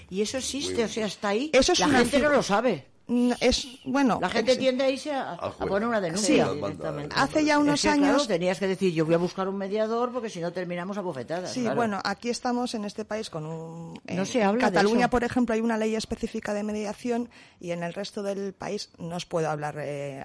[0.08, 1.50] Y eso existe, o sea, está ahí.
[1.52, 2.86] Eso es la gente no lo sabe.
[3.10, 6.48] Mm, Es, bueno, La gente tiende a irse a, poner una denuncia.
[6.52, 7.16] Directamente.
[7.18, 8.28] hace ya unos Es que, claro, años...
[8.28, 11.52] tenías que decir, yo voy a buscar un mediador porque si no terminamos a bofetadas.
[11.52, 11.74] Sí, claro.
[11.74, 13.94] bueno, aquí estamos en este país con un...
[13.94, 15.10] No en se habla de Cataluña, eso.
[15.10, 19.16] por ejemplo, hay una ley específica de mediación y en el resto del país no
[19.16, 19.74] os puedo hablar...
[19.80, 20.24] eh,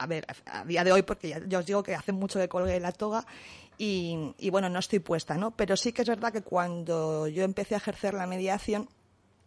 [0.00, 2.48] a ver, a día de hoy, porque ya, ya os digo que hace mucho que
[2.48, 3.24] colgué la toga
[3.78, 5.52] y, y bueno, no estoy puesta, ¿no?
[5.52, 8.88] Pero sí que es verdad que cuando yo empecé a ejercer la mediación,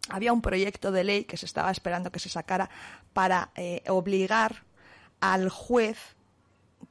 [0.08, 2.70] había un proyecto de ley que se estaba esperando que se sacara
[3.12, 4.64] para eh, obligar
[5.20, 5.98] al juez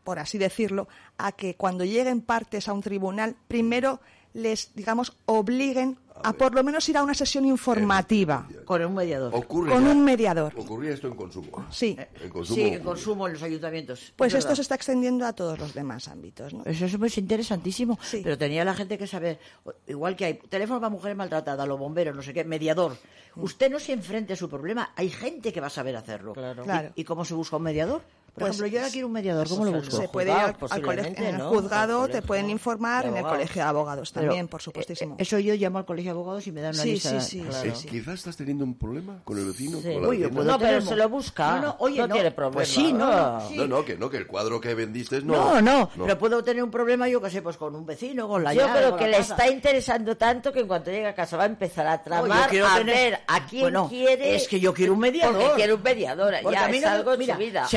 [0.03, 3.99] por así decirlo, a que cuando lleguen partes a un tribunal, primero
[4.37, 9.33] les, digamos, obliguen a, por lo menos ir a una sesión informativa Con un mediador.
[9.35, 9.91] Ocurre con ya.
[9.91, 10.53] un mediador.
[10.57, 11.65] Ocurría esto en consumo.
[11.71, 11.95] Sí.
[12.23, 12.55] En consumo.
[12.55, 12.81] Sí, ocurre.
[12.81, 14.13] consumo en los ayuntamientos.
[14.15, 14.55] Pues Es esto verdad.
[14.55, 16.63] se está extendiendo a todos los demás ámbitos, ¿no?
[16.65, 17.99] Eso es muy interesantísimo.
[18.01, 18.21] Sí.
[18.23, 19.39] Pero tenía la gente que saber,
[19.87, 22.97] igual que hay teléfono para mujeres maltratadas, los bomberos, no sé qué, mediador.
[23.35, 23.43] Mm.
[23.43, 26.33] Usted no se enfrente a su problema, hay gente que va a saber hacerlo.
[26.33, 26.61] Claro.
[26.63, 26.89] ¿Y- Claro.
[26.95, 28.01] ¿Y, cómo se busca un mediador?
[28.37, 29.97] Por Pues- ejemplo, yo ahora quiero un mediador, ¿cómo lo busco?
[29.97, 33.23] Se puede ir al, colegio, en el juzgado, Al te pueden informar, de en el
[33.23, 35.13] colegio de abogados Pero, también, por eh, supuestísimo.
[35.15, 37.19] eh, Eso yo llamo al colegio de abogados y me dan una Sí, lista.
[37.19, 37.69] sí, sí, claro.
[37.69, 37.87] Eh, sí.
[37.87, 39.91] Quizás estás teniendo un problema con el vecino, Sí.
[39.91, 40.35] con la Oye, vecina.
[40.35, 41.55] puedo No, pero se lo busca.
[41.55, 42.13] No, no, oye, No no.
[42.13, 42.53] tiene problema.
[42.53, 43.55] Pues sí, no, no, sí.
[43.57, 45.59] No, no, que no, que el cuadro que vendiste no.
[45.59, 48.43] No, no, pero puedo tener un problema, yo qué sé, pues con un vecino, con
[48.43, 51.37] la Yo llave, creo que le está interesando tanto que en cuanto llegue a casa
[51.37, 54.35] va a empezar a tramar quiero a tener- ver a quién quiere.
[54.35, 55.41] Es que yo quiero un mediador.
[55.41, 56.33] Porque quiere un mediador.
[56.51, 57.67] Ya a mí es no me- algo mira, su vida.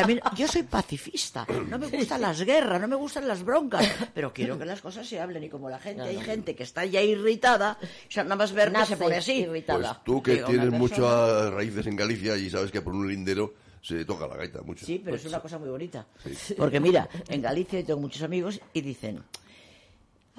[0.50, 4.64] Soy pacifista, no me gustan las guerras, no me gustan las broncas, pero quiero que
[4.64, 8.10] las cosas se hablen y como la gente, hay gente que está ya irritada, o
[8.10, 9.40] sea, nada más ver que se pone así.
[9.40, 9.94] irritada.
[9.94, 13.54] Pues tú que Digo, tienes muchas raíces en Galicia y sabes que por un lindero
[13.82, 14.84] se toca la gaita mucho.
[14.84, 16.06] Sí, pero es una cosa muy bonita.
[16.56, 19.22] Porque mira, en Galicia yo tengo muchos amigos y dicen,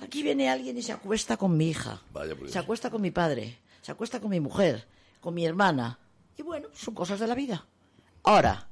[0.01, 3.57] aquí viene alguien y se acuesta con mi hija, Vaya se acuesta con mi padre,
[3.81, 4.85] se acuesta con mi mujer,
[5.19, 5.97] con mi hermana.
[6.37, 7.65] Y bueno, son cosas de la vida.
[8.23, 8.67] Ahora,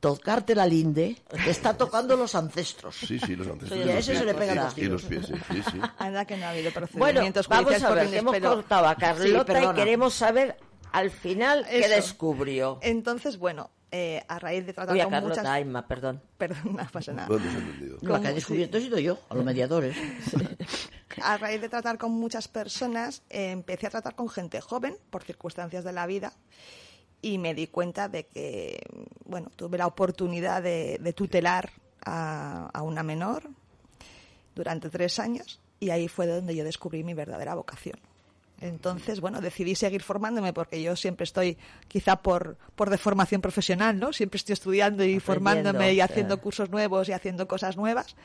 [0.00, 2.96] tocarte la linde, te está tocando los ancestros.
[2.96, 3.78] Sí, sí, los ancestros.
[3.80, 4.24] Y y a los ese se pies.
[4.24, 5.80] le pegan Y- los Y los pies, sí, sí, sí.
[5.98, 8.94] Anda que no ha habido Bueno, procedimientos vamos judiciales a ver, que hemos cortado a
[8.94, 10.56] Sí, Carlota y queremos saber
[10.92, 11.94] al final qué Eso.
[11.94, 12.78] descubrió.
[12.82, 15.60] Entonces, bueno, eh, a raíz de tratar Uy, a con Carlota, muchas...
[15.60, 16.22] Inma, perdón.
[16.38, 17.28] Perdón, no pasa nada.
[17.28, 17.98] No, ha.
[18.00, 19.96] Lo que he descubierto he sido yo, a los mediadores.
[21.22, 25.22] A raíz de tratar con muchas personas, eh, empecé a tratar con gente joven por
[25.24, 26.32] circunstancias de la vida
[27.22, 28.80] y me di cuenta de que,
[29.26, 31.70] bueno, tuve la oportunidad de, de tutelar
[32.04, 33.42] a, a una menor
[34.54, 37.98] durante tres años y ahí fue donde yo descubrí mi verdadera vocación.
[38.62, 41.56] Entonces, bueno, decidí seguir formándome porque yo siempre estoy,
[41.88, 44.12] quizá por, por deformación profesional, ¿no?
[44.12, 46.00] Siempre estoy estudiando y formándome y sí.
[46.02, 48.16] haciendo cursos nuevos y haciendo cosas nuevas.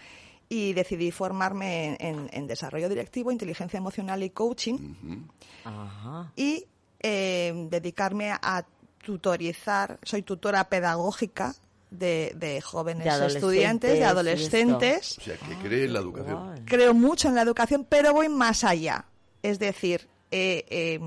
[0.50, 5.24] Y decidí formarme en, en- en desarrollo directivo, inteligencia emocional y coaching
[5.64, 6.32] Ajá.
[6.36, 6.66] y
[7.00, 8.66] eh, dedicarme a
[9.06, 11.56] tutorizar, soy tutora pedagógica
[11.92, 15.18] de, de jóvenes De estudiantes, de adolescentes.
[15.20, 16.66] O sea, que cree en la educación.
[16.66, 19.06] Creo mucho en la educación, pero voy más allá.
[19.44, 21.00] Es decir, eh, eh,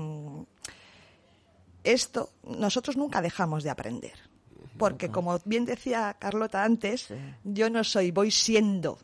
[1.83, 4.13] esto nosotros nunca dejamos de aprender.
[4.77, 7.09] Porque como bien decía Carlota antes,
[7.43, 8.97] yo no soy, voy siendo.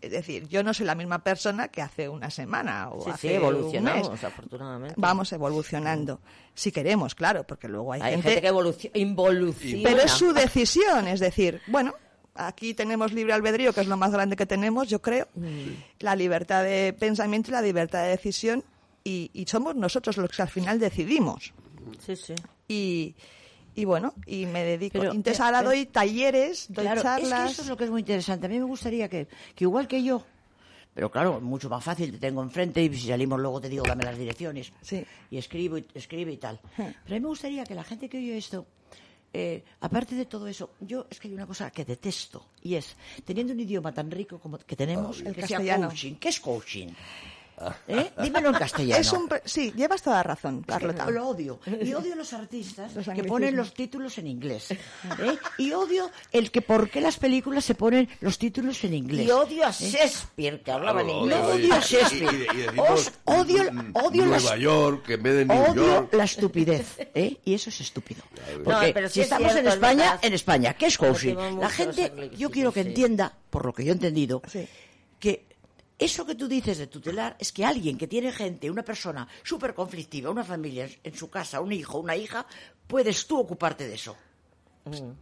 [0.00, 3.20] Es decir, yo no soy la misma persona que hace una semana o Sí, hace
[3.20, 4.24] sí, un evolucionamos, mes.
[4.24, 4.94] afortunadamente.
[4.98, 6.20] Vamos evolucionando.
[6.54, 9.88] Si queremos, claro, porque luego hay, Hay gente que evoluciona, involuciona.
[9.88, 11.94] pero es su decisión, es decir, bueno,
[12.34, 15.28] aquí tenemos libre albedrío, que es lo más grande que tenemos, yo creo,
[15.98, 18.64] la libertad de pensamiento y la libertad de decisión,
[19.04, 21.52] y, y somos nosotros los que al final decidimos.
[22.04, 22.34] Sí, sí.
[22.68, 23.14] Y,
[23.74, 24.98] y bueno, y me dedico.
[24.98, 27.44] Pero, Entonces pero- ahora doy talleres, doy Claro, es charlas.
[27.46, 28.46] que eso es lo que es muy interesante.
[28.46, 30.22] A mí me gustaría que, que igual que yo,
[30.94, 34.04] pero claro, mucho más fácil, te tengo enfrente y si salimos luego te digo dame
[34.04, 34.72] las direcciones.
[34.82, 35.04] Sí.
[35.30, 36.60] Y escribo y escribe y tal.
[36.76, 38.66] Pero a mí me gustaría que la gente que oye esto,
[39.32, 42.96] eh, aparte de todo eso, yo es que hay una cosa que detesto y es,
[43.24, 45.86] teniendo un idioma tan rico como que tenemos, Ah, El que sea castellano.
[45.88, 46.14] coaching.
[46.16, 46.88] ¿Qué es coaching?
[47.88, 48.10] ¿Eh?
[48.22, 49.00] Dímelo en castellano.
[49.00, 51.10] Es un pre- sí, llevas toda la razón, Carlota.
[51.10, 51.60] Lo odio.
[51.82, 54.70] Y odio a los artistas Los que ponen los títulos en inglés.
[54.70, 54.78] ¿eh?
[55.58, 59.26] Y odio el que por qué las películas se ponen los títulos en inglés.
[59.26, 61.38] Y odio a Shakespeare, que hablaba en inglés.
[61.38, 62.46] No odio, odio a y- Shakespeare.
[62.54, 65.86] y- y decimos, Os odio, mm, odio Nueva las- York en vez de New Odio
[65.86, 66.14] York.
[66.14, 67.36] la estupidez, ¿eh?
[67.44, 68.22] Y eso es estúpido.
[68.58, 70.18] No, Porque pero sí si es estamos cierto, en es España, verdad.
[70.22, 71.34] en España, ¿qué es coaching?
[71.58, 72.88] La gente, yo quiero que sí.
[72.88, 74.66] entienda, por lo que yo he entendido, Sí.
[75.18, 75.49] que
[76.00, 79.74] eso que tú dices de tutelar es que alguien que tiene gente, una persona súper
[79.74, 82.46] conflictiva, una familia en su casa, un hijo, una hija,
[82.86, 84.16] puedes tú ocuparte de eso.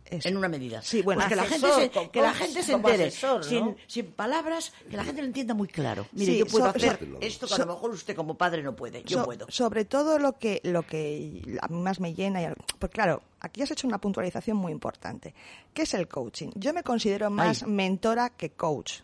[0.05, 0.29] Eso.
[0.29, 0.81] En una medida.
[0.83, 3.43] Sí, bueno, Pues que la gente se, como que la gente se entere asesor, ¿no?
[3.43, 6.07] sin, sin palabras, que la gente lo entienda muy claro.
[6.13, 8.63] Mire, Sí, yo puedo so- hacer so- esto que a lo mejor usted como padre
[8.63, 9.03] no puede.
[9.03, 9.47] Yo So- puedo.
[9.51, 12.47] Sobre todo lo que, lo que a mí más me llena, y
[12.79, 15.35] porque claro, aquí has hecho una puntualización muy importante.
[15.75, 16.51] ¿Qué es el coaching?
[16.55, 17.69] Yo me considero más Ay.
[17.69, 19.01] mentora que coach.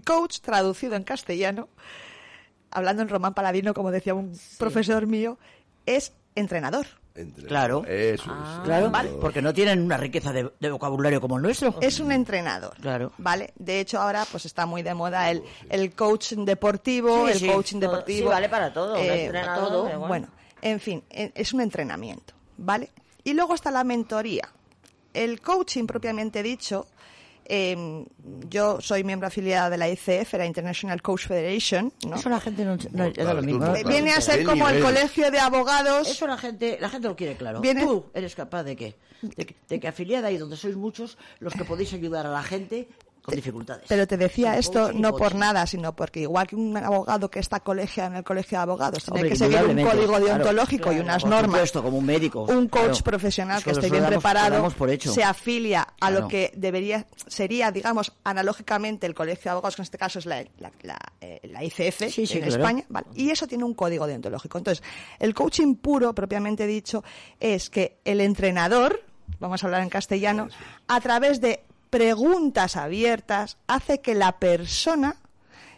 [0.00, 1.68] Coach, traducido en castellano,
[2.70, 5.38] hablando en román paladino, como decía un profesor mío,
[5.86, 6.86] es entrenador.
[7.14, 7.84] Entre- Claro.
[7.86, 8.56] Eso Ah.
[8.58, 8.64] es.
[8.64, 9.20] Claro, Claro.
[9.20, 11.76] porque no tienen una riqueza de, de vocabulario como el nuestro.
[11.80, 12.74] Es un entrenador.
[12.80, 13.12] Claro.
[13.18, 13.52] ¿Vale?
[13.56, 17.46] De hecho, ahora pues está muy de moda el, el coaching deportivo, Sí, el sí.
[17.46, 18.18] coaching Todo- deportivo.
[18.28, 19.82] sí, vale para todo, eh, entrenador, todo.
[19.84, 20.08] bueno.
[20.08, 20.28] Bueno,
[20.60, 22.90] en fin, e- es un entrenamiento, ¿vale?
[23.22, 24.48] Y luego está la mentoría.
[25.12, 26.88] El coaching propiamente dicho,
[27.46, 28.04] eh,
[28.48, 32.16] yo soy miembro afiliada de la ICF, la International Coach Federation, ¿no?
[32.16, 33.42] Eso la gente no, no- claro.
[33.86, 36.08] Viene a ser ¿Qué como el colegio de abogados.
[36.08, 37.60] Eso la gente, la gente lo quiere claro.
[37.60, 38.94] Viene- Tú eres capaz de qué?
[39.22, 42.42] De, que- de que afiliada ahí donde sois muchos los que podéis ayudar a la
[42.42, 42.88] gente
[43.24, 43.84] con dificultades.
[43.88, 47.60] Pero te decía esto no por nada, sino porque igual que un abogado que está
[47.60, 50.98] colegiado en el colegio de abogados tiene Hombre, que seguir un código claro, deontológico y
[51.00, 51.44] unas normas.
[51.52, 52.42] supuesto, como un médico.
[52.44, 53.04] Un coach claro.
[53.04, 55.10] profesional Es que esté bien damos- preparado damos por hecho.
[55.12, 59.84] se afilia a lo que debería sería, digamos, analógicamente el colegio de abogados, que en
[59.84, 62.44] este caso es la, la, la, eh, la ICF Sí, sí, en.
[62.44, 63.06] España, ¿vale?
[63.14, 64.58] y eso tiene un código deontológico.
[64.58, 64.84] Entonces,
[65.18, 67.02] el coaching puro, propiamente dicho,
[67.40, 69.00] es que el entrenador,
[69.40, 70.48] vamos a hablar en castellano,
[70.88, 71.64] a través de
[71.98, 75.14] preguntas abiertas, hace que la persona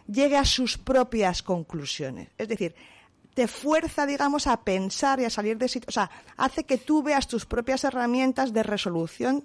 [0.07, 2.29] llegue a sus propias conclusiones.
[2.39, 2.73] Es decir,
[3.35, 5.85] te fuerza, digamos, a pensar y a salir de sitio.
[5.89, 9.43] O sea, hace que tú veas tus propias herramientas de resolución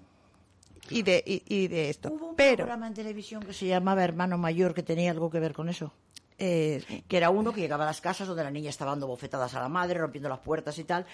[0.88, 2.10] y de, y, y de esto.
[2.10, 5.40] Hubo un Pero, programa en televisión que se llamaba Hermano Mayor que tenía algo que
[5.40, 5.92] ver con eso.
[6.38, 9.54] eh, Que era uno que llegaba a las casas donde la niña estaba dando bofetadas
[9.54, 11.04] a la madre, rompiendo las puertas y tal.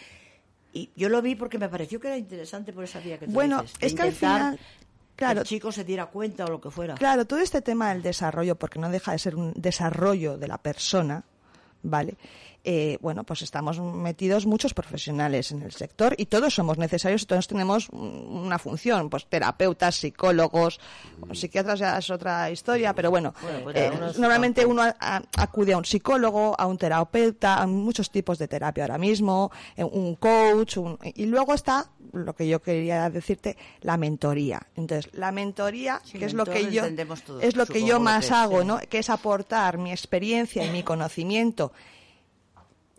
[0.73, 3.33] Y yo lo vi porque me pareció que era interesante por esa vía que tú
[3.33, 4.61] Bueno, dices, es que al final,
[5.19, 5.41] claro.
[5.41, 6.95] el chico se diera cuenta o lo que fuera.
[6.95, 10.59] Claro, todo este tema del desarrollo, porque no deja de ser un desarrollo de la
[10.59, 11.25] persona,
[11.83, 12.17] ¿vale?
[12.71, 17.25] Eh, bueno, pues estamos metidos muchos profesionales en el sector y todos somos necesarios y
[17.27, 20.79] todos tenemos un- una función, pues terapeutas, psicólogos,
[21.33, 25.73] psiquiatras ya es otra historia, pero bueno, Bueno, pues eh, normalmente uno a- a- acude
[25.73, 30.17] a un psicólogo, a un terapeuta, a muchos tipos de terapia ahora mismo, eh, un
[30.17, 34.61] coach, un- y luego está lo que yo quería decirte, la mentoría.
[34.77, 36.85] Entonces, la mentoría, Sí, que es lo que yo
[37.41, 38.63] es lo que yo más hago.
[38.63, 38.79] ¿no?
[38.91, 41.73] Que es aportar mi experiencia y mi conocimiento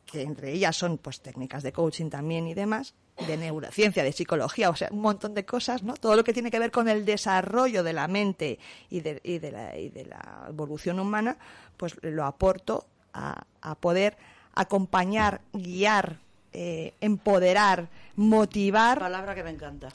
[0.10, 2.96] que entre ellas son pues técnicas de coaching también y demás,
[3.28, 5.94] de neurociencia, de psicología, o sea, un montón de cosas, ¿no?
[5.96, 9.40] Todo lo que tiene que ver con el desarrollo de la mente y de, y
[9.40, 11.38] de, la, y de la evolución humana,
[11.78, 14.18] pues lo aporto a, a poder
[14.54, 16.20] acompañar, guiar,
[16.54, 19.90] eh, empoderar, motivar Palabra que me encanta.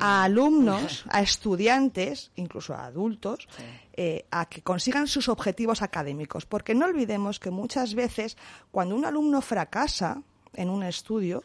[0.00, 3.48] a alumnos, a estudiantes, incluso a adultos,
[3.92, 6.46] eh, a que consigan sus objetivos académicos.
[6.46, 8.36] Porque no olvidemos que muchas veces
[8.70, 10.22] cuando un alumno fracasa
[10.54, 11.44] en un estudio,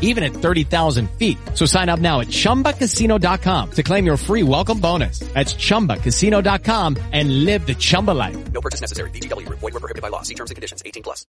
[0.00, 1.36] even at 30,000 feet.
[1.54, 5.18] So sign up now at ChumbaCasino.com to claim your free welcome bonus.
[5.34, 8.52] That's ChumbaCasino.com and live the Chumba life.
[8.52, 9.10] No purchase necessary.
[9.10, 9.58] VGW Group.
[9.58, 10.22] Void were prohibited by law.
[10.22, 10.82] See terms and conditions.
[10.86, 11.26] 18 plus.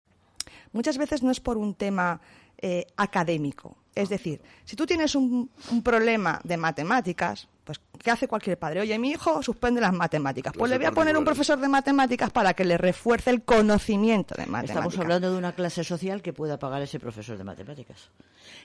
[0.74, 2.20] muchas veces no es por un tema
[2.58, 3.78] eh, académico.
[3.94, 8.80] Es decir, si tú tienes un, un problema de matemáticas, pues ¿qué hace cualquier padre?
[8.80, 10.52] Oye, mi hijo suspende las matemáticas.
[10.56, 14.34] Pues le voy a poner un profesor de matemáticas para que le refuerce el conocimiento
[14.34, 14.76] de matemáticas.
[14.76, 18.10] Estamos hablando de una clase social que pueda pagar ese profesor de matemáticas.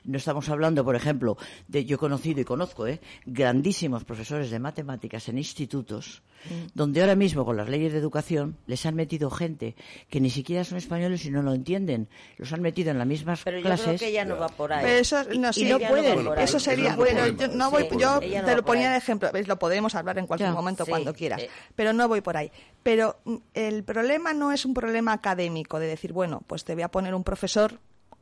[0.03, 1.37] No estamos hablando, por ejemplo,
[1.67, 2.99] de yo he conocido y conozco, ¿eh?
[3.25, 6.67] grandísimos profesores de matemáticas en institutos, Mm.
[6.73, 9.75] donde ahora mismo con las leyes de educación les han metido gente
[10.09, 12.07] que ni siquiera son españoles y no lo entienden.
[12.37, 13.85] Los han metido en las mismas Pero yo clases.
[13.85, 14.85] creo que ella no va por ahí.
[14.85, 16.43] Pero eso no, Y sí, no ella puede va por por ahí.
[16.45, 19.47] Eso sería, pero problema, yo no voy, yo te lo ponía de ejemplo, ¿ves?
[19.47, 21.47] lo podemos hablar en cualquier Ya, momento sí, cuando quieras, sí.
[21.75, 22.51] pero no voy por ahí.
[22.84, 26.84] Pero mm, el problema no es un problema académico de decir, bueno, pues te voy
[26.84, 27.79] a poner un profesor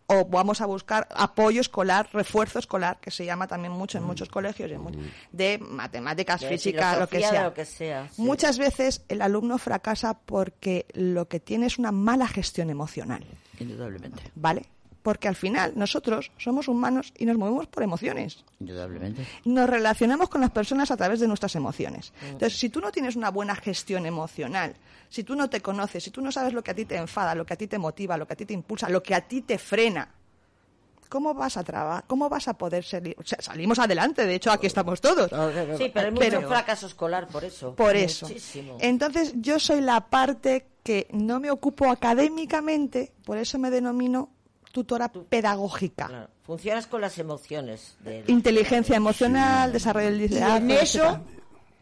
[0.09, 4.29] o vamos a buscar apoyo escolar, refuerzo escolar, que se llama también mucho en muchos
[4.29, 5.01] colegios, muchos-
[5.33, 7.43] de matemáticas, De física, lo que sea.
[7.43, 8.21] lo que sea, sí.
[8.21, 13.25] Muchas veces el alumno fracasa porque lo que tiene es una mala gestión emocional.
[13.59, 14.67] Indudablemente, ¿vale?
[15.07, 18.43] Porque al final nosotros somos humanos y nos movemos por emociones.
[18.59, 19.25] indudablemente.
[19.45, 22.11] Nos relacionamos con las personas a través de nuestras emociones.
[22.23, 24.75] Entonces, si tú no tienes una buena gestión emocional,
[25.07, 27.35] si tú no te conoces, si tú no sabes lo que a ti te enfada,
[27.35, 29.21] lo que a ti te motiva, lo que a ti te impulsa, lo que a
[29.21, 30.09] ti te frena,
[31.07, 32.03] ¿cómo vas a trabajar?
[32.05, 33.15] ¿Cómo vas a poder salir?
[33.17, 35.29] O sea, salimos adelante, de hecho, aquí estamos todos.
[35.77, 37.73] Sí, pero hay mucho Pero- fracaso escolar por eso.
[37.75, 38.27] Por eso.
[38.27, 38.75] Muchísimo.
[38.81, 44.31] Entonces, yo soy la parte que no me ocupo académicamente, por eso me denomino
[44.77, 46.05] tutora pedagógica.
[46.07, 46.29] Claro.
[46.43, 47.97] Funcionas con las emociones.
[48.01, 49.21] de los Inteligencia estudiantes.
[49.21, 50.55] emocional, desarrollo del Y liderazgo.
[50.57, 51.19] en eso.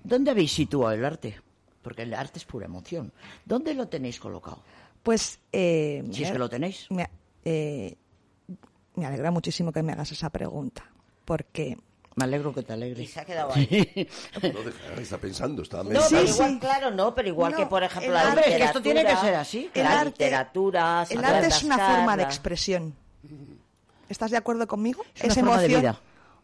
[0.03, 1.41] ¿dónde habéis situado el arte?
[1.81, 3.12] Porque el arte es pura emoción.
[3.43, 4.60] ¿Dónde lo tenéis colocado?
[5.03, 5.39] Pues.
[5.51, 6.88] Eh, Si es que lo tenéis.
[6.89, 7.10] Me,
[7.43, 7.95] eh,
[8.95, 10.89] me alegra muchísimo que me hagas esa pregunta.
[11.25, 11.77] Porque.
[12.15, 13.12] Me alegro que te Y alegres.
[13.12, 14.08] se ha quedado ahí.
[14.41, 16.10] No, deja, está pensando, está No, pensando.
[16.12, 16.60] pero Sí, igual, sí.
[16.60, 18.56] claro, no, pero igual No, que, por ejemplo, la arte- literatura.
[18.56, 19.69] Es que esto tiene que ser así.
[19.73, 21.06] El La arte- literatura.
[21.10, 22.95] El arte es una forma de expresión.
[24.08, 25.04] ¿Estás de acuerdo conmigo?
[25.15, 25.99] Es una forma de vida.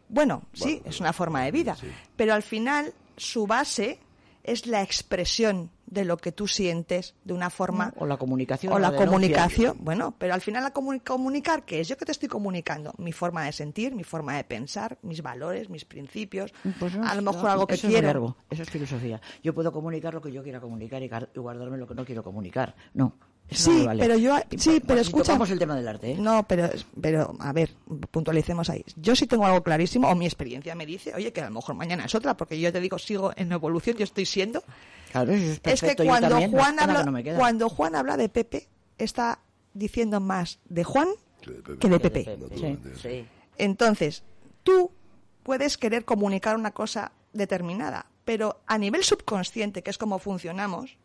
[0.08, 1.76] Bueno, sí, es una forma de vida.
[2.16, 3.98] Pero al final, su base
[4.44, 7.92] es la expresión de lo que tú sientes de una forma.
[7.98, 9.76] O la comunicación, O la comunicación.
[9.80, 11.88] Bueno, pero al final, la comuni- comunicar, ¿qué es?
[11.88, 15.68] Yo que te estoy comunicando mi forma de sentir, mi forma de pensar, mis valores,
[15.68, 16.52] mis principios.
[16.80, 18.06] Pues no, a lo no, mejor algo que eso es quiero.
[18.06, 19.20] verbo, eso es filosofía.
[19.42, 22.74] Yo puedo comunicar lo que yo quiera comunicar y guardarme lo que no quiero comunicar.
[22.94, 23.14] No.
[23.52, 24.02] Eso no Sí, vale.
[24.02, 25.52] pero yo, sí, bueno, pero si escucha.
[25.52, 26.16] el tema del arte, ¿eh?
[26.18, 26.68] No, pero,
[27.00, 27.70] pero, a ver,
[28.10, 28.84] puntualicemos ahí.
[28.96, 31.74] Yo sí tengo algo clarísimo, o mi experiencia me dice, oye, que a lo mejor
[31.74, 34.62] mañana es otra, porque yo te digo, sigo en evolución, yo estoy siendo.
[35.12, 36.02] Claro, eso es es perfecto.
[36.02, 37.38] que yo cuando también, Juan, nada habla, que no me queda.
[37.38, 39.38] cuando Juan habla de Pepe, está
[39.74, 41.08] diciendo más de Juan
[41.40, 41.64] Que de Pepe.
[41.64, 42.24] que de Que de Pepe.
[42.24, 42.36] Pepe.
[42.42, 43.26] Naturalmente, Sí.
[43.58, 44.22] Entonces,
[44.62, 44.90] tú
[45.42, 50.96] puedes querer comunicar una cosa determinada, pero a nivel subconsciente, que es como funcionamos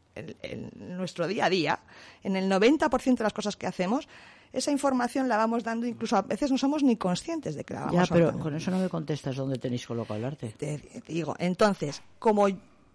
[0.41, 1.79] en, nuestro día a día,
[2.23, 4.07] en el 90% de las cosas que hacemos,
[4.53, 7.81] esa información la vamos dando, incluso a veces no somos ni conscientes de que la
[7.81, 8.43] vamos Ya, pero dando.
[8.43, 10.53] con eso no me contestas dónde tenéis colocado el arte.
[10.57, 12.47] Te digo, entonces, como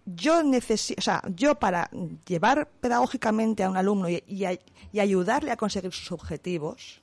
[0.05, 1.89] yo necesito, o sea, yo para
[2.27, 7.01] llevar pedagógicamente a un alumno y, y ayudarle a conseguir sus objetivos,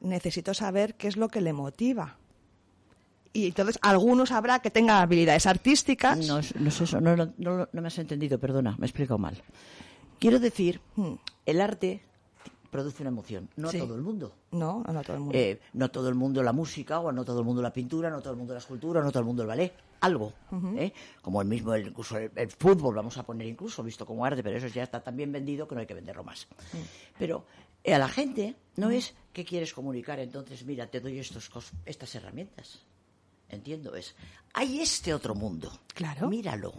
[0.00, 2.16] necesito saber qué es lo que le motiva.
[3.42, 6.18] Y entonces algunos habrá que tengan habilidades artísticas.
[6.26, 9.18] No, no es eso, no, no, no- no me has entendido, perdona, me he explicado
[9.18, 9.42] mal.
[10.18, 10.80] Quiero decir,
[11.44, 12.02] el arte
[12.70, 13.78] produce una emoción, no Sí.
[13.78, 14.34] a todo el mundo.
[14.52, 15.38] No, no, no todo el mundo.
[15.38, 18.20] Eh, no todo el mundo la música, o no todo el mundo la pintura, no
[18.20, 19.72] todo el mundo la escultura, no todo el mundo el ballet.
[20.00, 20.32] Algo.
[20.76, 20.92] ¿eh?
[21.22, 24.42] Como el mismo, el, incluso el, el fútbol, vamos a poner incluso, visto como arte,
[24.42, 26.46] pero eso ya está tan bien vendido que no hay que venderlo más.
[27.18, 27.46] Pero
[27.82, 31.50] eh, a la gente no es que quieres comunicar, entonces mira, te doy estos,
[31.86, 32.84] estas herramientas.
[33.48, 34.14] Entiendo, es.
[34.54, 35.70] Hay este otro mundo.
[35.94, 36.28] Claro.
[36.28, 36.72] Míralo,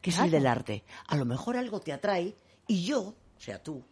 [0.00, 0.26] que es Claro.
[0.26, 0.84] el del arte.
[1.08, 2.34] A lo mejor algo te atrae
[2.66, 3.82] y yo, o sea, tú,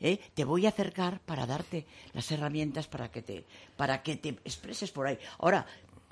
[0.00, 0.18] ¿eh?
[0.34, 3.44] te voy a acercar para darte las herramientas para que te,
[3.76, 5.18] para que te expreses por ahí.
[5.38, 5.66] Ahora,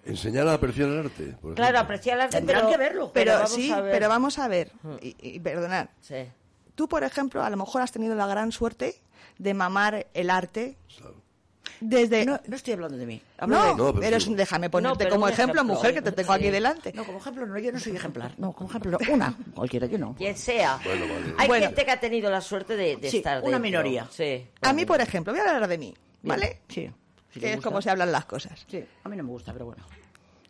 [0.06, 1.34] Enseñar a apreciar el arte.
[1.40, 3.10] por Claro, apreciar el arte, Tendrán pero, que verlo.
[3.14, 3.90] pero, vamos sí, a ver.
[3.92, 4.70] pero vamos a ver,
[5.00, 6.26] y, y perdonad, Sí.
[6.74, 8.96] tú, por ejemplo, a lo mejor has tenido la gran suerte
[9.38, 10.76] de mamar el arte
[11.80, 12.24] desde...
[12.24, 13.20] no, no estoy hablando de mí.
[13.38, 14.30] Hablo No, de- No, pero pero sí.
[14.30, 15.74] es- déjame ponerte pero como ejemplo, ejemplo.
[15.74, 16.92] mujer, que te tengo aquí delante.
[16.92, 18.34] No, como ejemplo, no, yo no soy ejemplar.
[18.38, 20.14] No, como ejemplo, una, cualquiera, yo no.
[20.14, 20.78] Quien sea.
[20.84, 21.34] Bueno, vale.
[21.38, 21.66] Hay Bueno.
[21.66, 23.60] gente que ha tenido la suerte de, de Sí, estar una dentro.
[23.60, 24.08] minoría.
[24.10, 24.46] Sí.
[24.62, 26.60] A mí, por ejemplo, voy a hablar de mí, Bien, ¿vale?
[26.68, 26.90] Sí.
[27.32, 28.64] si que es como se hablan las cosas.
[28.70, 29.84] Sí, a mí no me gusta, pero bueno.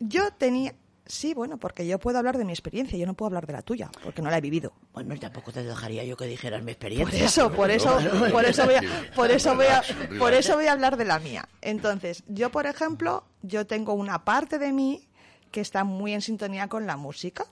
[0.00, 0.74] Yo tenía...
[1.06, 3.60] Sí, bueno, porque yo puedo hablar de mi experiencia, yo no puedo hablar de la
[3.60, 4.72] tuya, porque no la he vivido.
[4.94, 7.24] Bueno, tampoco te dejaría yo que dijeras mi Por experiencia.
[7.26, 7.98] eso, por eso,
[8.32, 8.82] por eso voy a,
[9.14, 9.82] por eso voy a,
[10.18, 11.46] por eso voy a hablar de la mía.
[11.60, 15.06] Entonces, yo, por ejemplo, yo tengo una parte de mí
[15.50, 17.44] que está muy en sintonía con la música,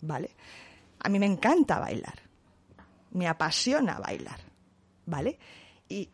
[0.00, 0.30] ¿vale?
[1.00, 2.20] A mí me encanta bailar,
[3.10, 4.38] me apasiona bailar,
[5.06, 5.40] ¿vale?
[5.88, 6.08] Y,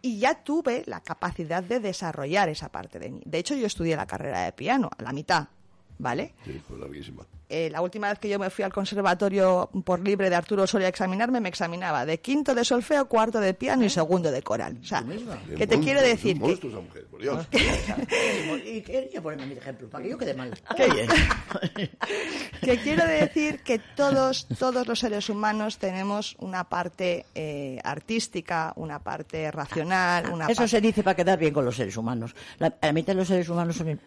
[0.00, 3.20] y ya tuve la capacidad de desarrollar esa parte de mí.
[3.26, 5.48] De hecho, yo estudié la carrera de piano, a la mitad,
[5.98, 6.34] ¿vale?
[6.44, 7.24] Sí, larguísima.
[7.48, 10.86] Eh, la última vez que yo me fui al conservatorio por libre de Arturo Soria
[10.86, 14.78] a examinarme, me examinaba de quinto de solfeo, cuarto de piano y segundo de coral.
[14.80, 15.04] O sea,
[15.56, 16.34] ¿qué te quiero decir?
[16.34, 17.46] Que- monstruo esa mujer, por Dios.
[18.64, 20.52] Y quería ponerme mi ejemplo, para que yo quede mal.
[22.62, 28.98] que quiero decir que todos, todos los seres humanos tenemos una parte eh, artística, una
[29.00, 30.68] parte racional, una Eso parte...
[30.70, 32.34] se dice para quedar bien con los seres humanos.
[32.58, 34.00] La, la mitad de los seres humanos son...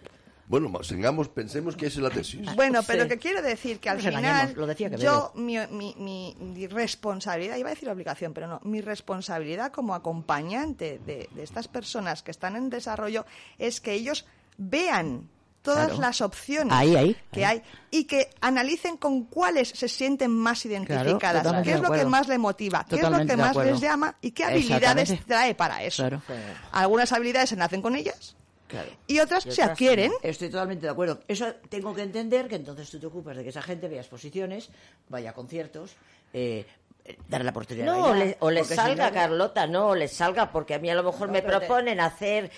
[0.48, 2.40] Bueno, tengamos, pensemos que esa es la tesis.
[2.56, 3.10] Bueno, pero Sí.
[3.10, 6.68] que quiero decir que al nos final engañemos, lo decía yo mi, mi, mi- mi
[6.68, 12.24] responsabilidad, iba a decir obligación, pero no, mi responsabilidad como acompañante de, de estas personas
[12.24, 13.26] que están en desarrollo
[13.58, 14.26] es que ellos
[14.58, 15.30] vean
[15.64, 16.02] todas Claro.
[16.02, 17.58] las opciones Ahí, ahí, que ahí.
[17.58, 22.30] hay y que analicen con cuáles se sienten más identificadas, qué es lo que más
[22.30, 26.04] le motiva, qué es lo que más les llama y qué habilidades trae para eso.
[26.04, 26.22] Claro.
[26.72, 28.37] Algunas habilidades se nacen con ellas
[28.68, 28.90] Claro.
[29.08, 30.12] y otras Y se adquieren.
[30.22, 31.20] Estoy totalmente de acuerdo.
[31.28, 34.70] Eso tengo que entender que entonces tú te ocupas de que esa gente vea exposiciones,
[35.10, 35.96] vaya a conciertos,
[36.34, 36.66] eh,
[37.30, 39.88] darle la oportunidad de No, bailar, le, o le porque si salga, no- Carlota, no,
[39.88, 42.52] o le salga, porque a mí a lo mejor No, me te- proponen hacer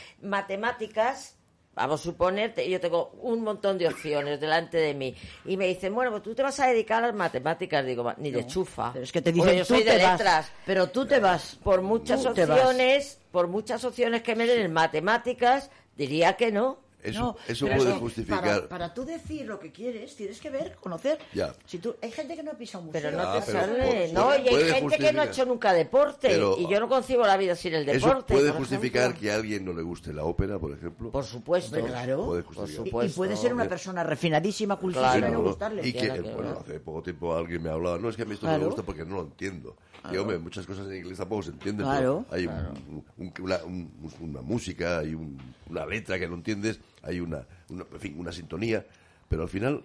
[0.49, 1.35] matemáticas,
[1.75, 5.93] vamos a suponer, yo tengo un montón de opciones delante de mí, y me dicen,
[5.93, 8.91] bueno, pues tú te vas a dedicar a las matemáticas, digo, "Va, ni de chufa.
[8.93, 10.51] Pero es que te dicen, yo tú soy de vas, letras.
[10.65, 11.57] pero tú te vas.
[11.63, 16.77] Por muchas opciones, por muchas opciones que me den en matemáticas, diría que no.
[17.01, 18.41] Eso, No, eso pero puede no, justificar.
[18.43, 21.17] Para, para tú decir lo que quieres, tienes que ver, conocer.
[21.33, 21.53] Ya.
[21.65, 23.01] Si tú, hay gente que no pisa un museo.
[23.01, 24.29] Pero no Ah, te pero sale, puede- ¿no?
[24.35, 25.27] Y hay puede gente que no ha justificar.
[25.29, 28.33] hecho nunca deporte, Pero- y yo no concibo la vida sin el Eso deporte.
[28.33, 29.21] puede por justificar ejemplo.
[29.21, 31.11] que a alguien no le guste la ópera, por ejemplo.
[31.11, 31.75] Por supuesto.
[31.77, 32.25] Hombre, claro.
[32.25, 32.83] Puede Por justificar.
[32.83, 33.15] Y- y, supuesto.
[33.17, 35.27] puede ser una persona refinadísima, cultísima Claro.
[35.27, 35.87] y no gustarle.
[35.87, 36.59] Y que, Claro que bueno, no.
[36.59, 38.61] hace poco tiempo alguien me hablaba, no, es que a mí esto no Claro.
[38.61, 39.77] me gusta porque no lo entiendo.
[40.13, 42.25] Y, hombre, muchas cosas en inglés tampoco se entienden, Claro.
[42.29, 43.91] pero hay un- un- una, un-
[44.21, 45.37] una música, hay un-
[45.69, 48.85] una letra que no entiendes, hay una, una, en fin, una sintonía,
[49.27, 49.83] pero al final,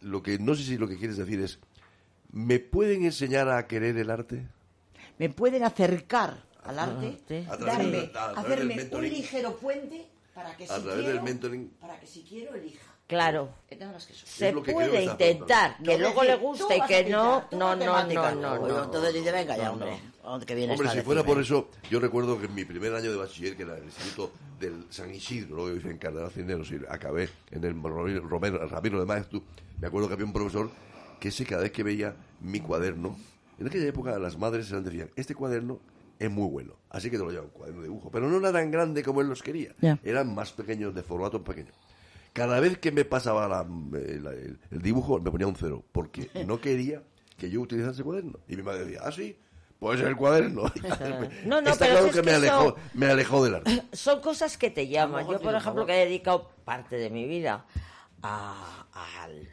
[0.00, 1.58] lo que no sé si lo que quieres decir es,
[2.32, 4.46] ¿me pueden enseñar a querer el arte?
[5.20, 7.46] me pueden acercar al arte, sí.
[7.46, 11.68] A través darme, a hacerme un ligero puente para que si quiero, del mentoring.
[11.78, 12.86] para que si quiero elija.
[13.06, 13.50] Claro.
[14.24, 18.84] Se puede intentar, que luego le guste y que no, no, no, no, no, no.
[18.84, 20.00] Entonces dice, venga ya, hombre.
[20.22, 20.30] No.
[20.30, 23.16] ¿Dónde que Hombre, si fuera por eso, yo recuerdo que en mi primer año de
[23.16, 27.28] bachiller, que era el Instituto del San Isidro, luego hice en Cardenal Cisneros y acabé
[27.50, 29.42] en el Romero, Romero- Ramiro de Maeztu,
[29.80, 30.70] me acuerdo que había un profesor
[31.18, 33.16] que ese cada vez que veía mi cuaderno,
[33.58, 35.80] en aquella época las madres se decían, este cuaderno
[36.18, 38.52] es muy bueno, así que te lo llevan, un cuaderno de dibujo, pero no era
[38.52, 41.72] tan grande como él los quería, eran más pequeños, de formato pequeño.
[42.34, 43.66] Cada vez que me pasaba la-
[43.98, 47.02] el, el- el dibujo, me ponía un cero, porque no quería
[47.38, 48.38] que yo utilizase ese cuaderno.
[48.48, 49.34] Y mi madre decía, ah, sí,
[49.80, 50.70] pues el cuaderno.
[51.44, 53.82] No, no, Está pero claro es que, que me, alejó, me alejó del arte.
[53.92, 55.26] Son cosas que te llaman.
[55.28, 57.64] Yo, por ejemplo, que he dedicado parte de mi vida
[58.22, 59.48] a, al-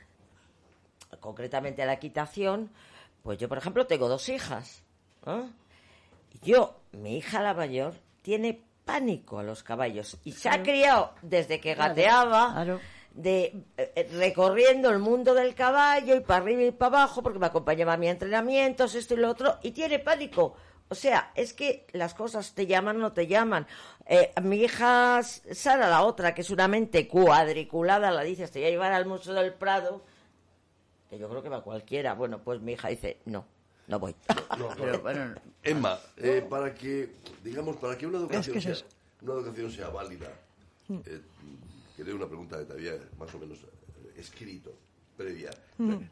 [1.19, 2.69] concretamente a la equitación,
[3.23, 4.83] pues yo, por ejemplo, tengo dos hijas.
[5.25, 5.43] ¿eh?
[6.43, 11.59] Yo, mi hija la mayor, tiene pánico a los caballos y se ha criado desde
[11.59, 12.51] que Claro, gateaba.
[12.53, 12.79] claro.
[13.17, 17.47] De eh, recorriendo el mundo del caballo y para arriba y para abajo porque me
[17.47, 20.55] acompañaba a mis entrenamientos, esto y lo otro, y tiene pánico.
[20.89, 23.67] O sea, es que las cosas te llaman o no te llaman.
[24.05, 28.67] Eh, mi hija Sara, la otra, que es una mente cuadriculada, la dice, te voy
[28.67, 30.03] a llevar al Museo del Prado,
[31.09, 32.13] que yo creo que va cualquiera.
[32.13, 33.45] Bueno, pues mi hija dice, no,
[33.87, 34.15] no voy.
[34.57, 34.75] No, no.
[34.77, 37.09] Pero, bueno, Emma, eh, para que,
[37.43, 38.87] digamos, para que una educación, que es sea,
[39.23, 40.27] una educación sea válida,
[40.89, 41.21] eh,
[41.97, 44.77] que una pregunta de todavía más o menos eh, escrito,
[45.17, 45.49] previa.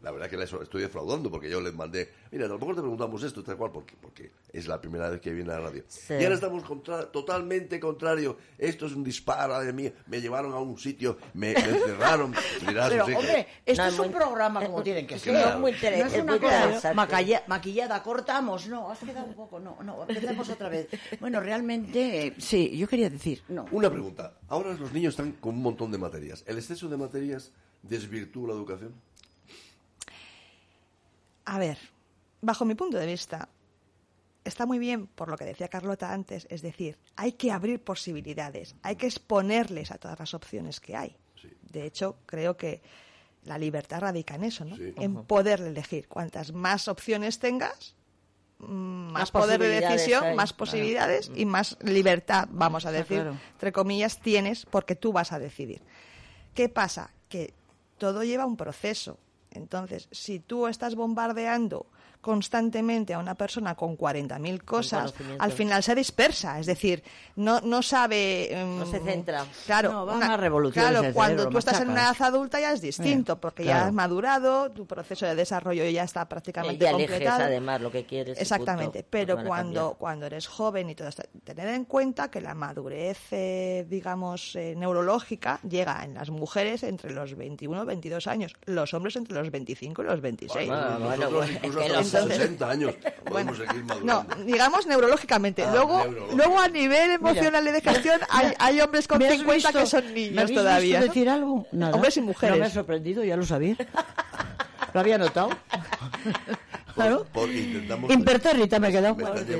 [0.01, 3.43] La verdad que la estoy defraudando porque yo les mandé, mira, mejor te preguntamos esto,
[3.43, 5.83] tal cual, porque, porque es la primera vez que viene a la radio.
[5.87, 6.13] Sí.
[6.19, 8.37] Y ahora estamos contra- totalmente contrario.
[8.59, 9.91] Esto es un disparo de mí.
[10.07, 12.33] Me llevaron a un sitio, me, me encerraron.
[12.65, 15.35] Pero, que- hombre, esto No, es es un muy- programa como tienen que ser.
[15.35, 17.41] es muy inter- No es una cosa interesante.
[17.47, 18.67] maquillada, cortamos.
[18.67, 19.59] No, has quedado un poco.
[19.59, 20.87] No, no, empecemos otra vez.
[21.19, 23.65] Bueno, realmente, sí, yo quería decir, no.
[23.71, 24.33] Una pregunta.
[24.47, 26.43] Ahora los niños están con un montón de materias.
[26.47, 27.51] ¿El exceso de materias
[27.87, 28.93] desvirtúa la educación?
[31.45, 31.77] A ver,
[32.41, 33.47] bajo mi punto de vista,
[34.43, 38.75] está muy bien por lo que decía Carlota antes, es decir, hay que abrir posibilidades,
[38.81, 41.15] hay que exponerles a todas las opciones que hay.
[41.39, 41.49] Sí.
[41.71, 42.81] De hecho, creo que
[43.43, 44.75] la libertad radica en eso, ¿no?
[44.75, 44.93] Sí.
[44.97, 46.07] En poder elegir.
[46.07, 47.95] Cuantas más opciones tengas,
[48.57, 50.35] mm, más, Más poder de decisión, hay.
[50.35, 53.37] más posibilidades y más libertad, vamos a decir, claro.
[53.53, 55.83] entre comillas, tienes porque tú vas a decidir.
[56.55, 57.11] ¿Qué pasa?
[57.29, 57.53] Que
[57.97, 59.19] todo lleva un proceso.
[59.51, 61.87] Entonces, si tú estás bombardeando
[62.25, 67.03] constantemente a una persona con 40.000 cosas, al final se dispersa, es decir,
[67.35, 68.51] no, no sabe...
[68.51, 69.45] em, No se centra.
[69.67, 72.71] Claro, No, van a revoluciones claro cuando cerebro, tú estás en una edad adulta ya
[72.73, 76.89] es distinto, Eh, porque ya has madurado, tu proceso de desarrollo ya está Y prácticamente
[76.89, 77.43] eliges completado.
[77.43, 78.39] además lo que quieres.
[78.39, 79.07] y Exactamente, punto.
[79.11, 83.85] pero cuando, cuando eres joven y todo esto, tener en cuenta que la madurez, eh,
[83.87, 89.15] digamos, eh, neurológica llega en las mujeres entre los 21 y 22 años, los hombres
[89.15, 90.67] entre los 25 y los 26.
[90.67, 92.95] Bueno, bueno, bueno, es que los- 60 años
[93.25, 94.35] podemos seguir No, madurando.
[94.45, 95.63] digamos neurológicamente.
[95.63, 96.37] Ah, luego, neurológico.
[96.37, 99.77] luego a nivel emocional y de gestión hay, hay hombres con ¿Me has 50 que
[99.79, 100.99] visto- son ¿me niños habéis todavía.
[100.99, 101.13] visto ¿no?
[101.13, 101.67] decir algo?
[101.71, 101.93] Nada.
[101.95, 102.55] Hombres y mujeres.
[102.55, 103.75] No me ha sorprendido, ya lo sabía.
[104.93, 105.49] Lo había notado.
[106.95, 107.25] Claro.
[107.31, 109.15] Por- intentamos- Impertérrita me he quedado.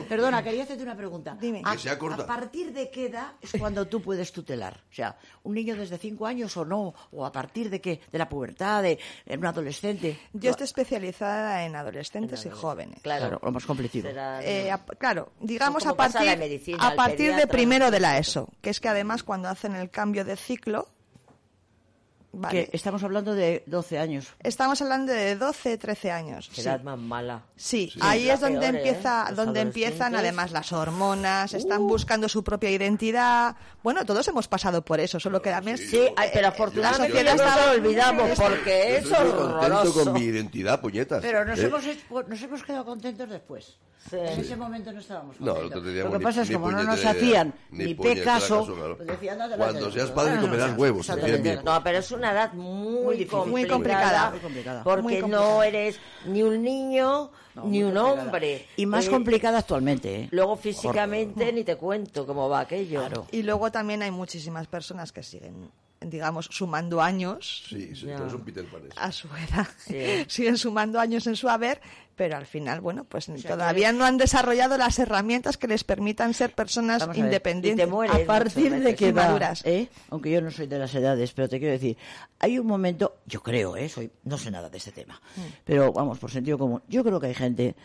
[0.08, 1.38] Perdona, quería hacerte una pregunta.
[1.40, 1.62] Dime.
[1.64, 2.24] A, Que sea corta.
[2.24, 4.82] ¿A partir de qué edad es cuando tú puedes tutelar?
[4.92, 6.94] O sea, ¿un niño desde 5 años o no?
[7.12, 8.02] ¿O a partir de qué?
[8.12, 8.82] ¿De la pubertad?
[8.84, 10.18] ¿De de un adolescente?
[10.34, 13.02] Yo estoy especializada en adolescentes y jóvenes.
[13.02, 13.66] Claro, Claro, lo más
[14.04, 18.50] será- Eh, a- claro, digamos a partir, medicina, a partir de primero de la ESO,
[18.62, 20.88] que es que además cuando hacen el cambio de ciclo,
[22.36, 24.28] vale, Que estamos hablando de 12 años.
[24.44, 26.50] estamos hablando de 12, 13 años.
[26.54, 26.68] Qué sí.
[26.68, 27.44] edad más mala.
[27.56, 28.78] Sí, Sí, ahí la es donde peor, ¿eh?
[28.78, 31.88] empieza, Los donde empiezan además las hormonas, están Uh.
[31.88, 33.56] buscando su propia identidad.
[33.84, 37.54] Bueno, todos hemos pasado por eso, solo que también Sí, ay, pero afortunadamente la sociedad
[37.56, 40.04] no está- lo olvidamos porque Yo es estoy muy contento horroroso.
[40.04, 41.22] con mi identidad, puñetas.
[41.22, 41.66] Pero nos, ¿Eh?
[41.66, 43.78] hemos, hecho- nos hemos quedado contentos después.
[44.10, 44.18] Sí.
[44.20, 45.84] En ese momento no estábamos No, contentos.
[45.84, 48.66] no Lo que ni- pasa es ni como no nos hacían ni ni, caso, caso,
[48.76, 48.98] claro.
[48.98, 50.16] pues decían, "Anda, Cuando seas anda".
[50.16, 51.10] padre comerás no, huevos.
[51.64, 54.32] No, pero es una edad muy, Muy complicada.
[54.32, 54.84] Muy complicada.
[54.84, 58.68] Porque Muy no eres ni un niño No, ni un hombre.
[58.76, 60.28] Y más Eh, complicada actualmente, ¿eh?
[60.32, 63.02] Luego físicamente ni te cuento cómo va aquello.
[63.32, 65.70] Y luego también hay muchísimas personas que siguen,
[66.02, 68.82] digamos, sumando años Sí, sí, un Peter Pan.
[68.96, 69.68] a su edad.
[69.78, 70.26] Sí.
[70.28, 71.82] Siguen sumando años en su haber,
[72.16, 76.34] pero al final, bueno, pues sea, todavía no han desarrollado las herramientas que les permitan
[76.34, 77.84] ser personas Vamos a ver, independientes.
[77.84, 78.16] y te mueres.
[78.16, 79.62] A partir de que maduras.
[79.66, 79.90] ¿eh?
[80.10, 81.98] aunque yo no soy de las edades, pero te quiero decir,
[82.40, 83.90] hay un momento, yo creo, ¿eh?
[83.90, 85.42] soy, no sé nada de este tema, Mm.
[85.66, 87.76] pero vamos, por sentido común, yo creo que hay gente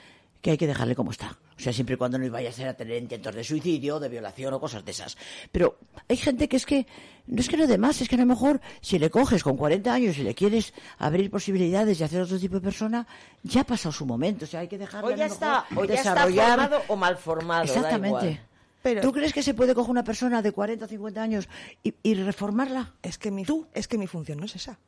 [0.40, 1.36] que hay que dejarle como está.
[1.58, 4.08] O sea, siempre y cuando no vaya a ser a tener intentos de suicidio, de
[4.08, 5.18] violación o cosas de esas.
[5.52, 5.76] Pero
[6.08, 6.86] hay gente que es que,
[7.26, 9.58] no es que no de más, es que a lo mejor si le coges con
[9.58, 13.06] 40 años y le quieres abrir posibilidades y hacer otro tipo de persona,
[13.42, 14.46] ya ha pasado su momento.
[14.46, 16.82] O sea, hay que dejarle O ya a lo está, mejor o ya está formado
[16.88, 17.64] o mal formado.
[17.66, 18.08] da Exactamente.
[18.08, 18.46] igual.
[18.82, 21.46] Pero- ¿Tú crees que se puede coger una persona de 40 o 50 años
[21.82, 22.94] y, y reformarla?
[23.02, 24.78] Es que mi, es que mi función no es esa.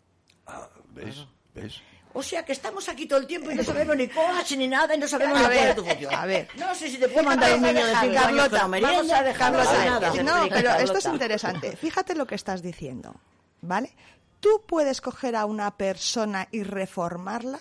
[0.47, 1.27] Ah, ¿Ves?
[1.55, 1.83] ¿Ves?
[2.15, 4.95] O sea, que estamos aquí todo el tiempo y no sabemos ni coach ni nada
[4.95, 6.15] y no sabemos A ni ver, tu función.
[6.15, 6.49] a ver.
[6.57, 8.97] No sé si te puedo mandar un niño de 5 años Carlota, con la merienda,
[8.97, 10.47] vamos a dejarlo no nada.
[10.51, 11.77] pero esto es interesante.
[11.77, 13.15] Fíjate lo que estás diciendo,
[13.61, 13.95] ¿vale?
[14.41, 17.61] ¿Tú puedes coger a una persona y reformarla?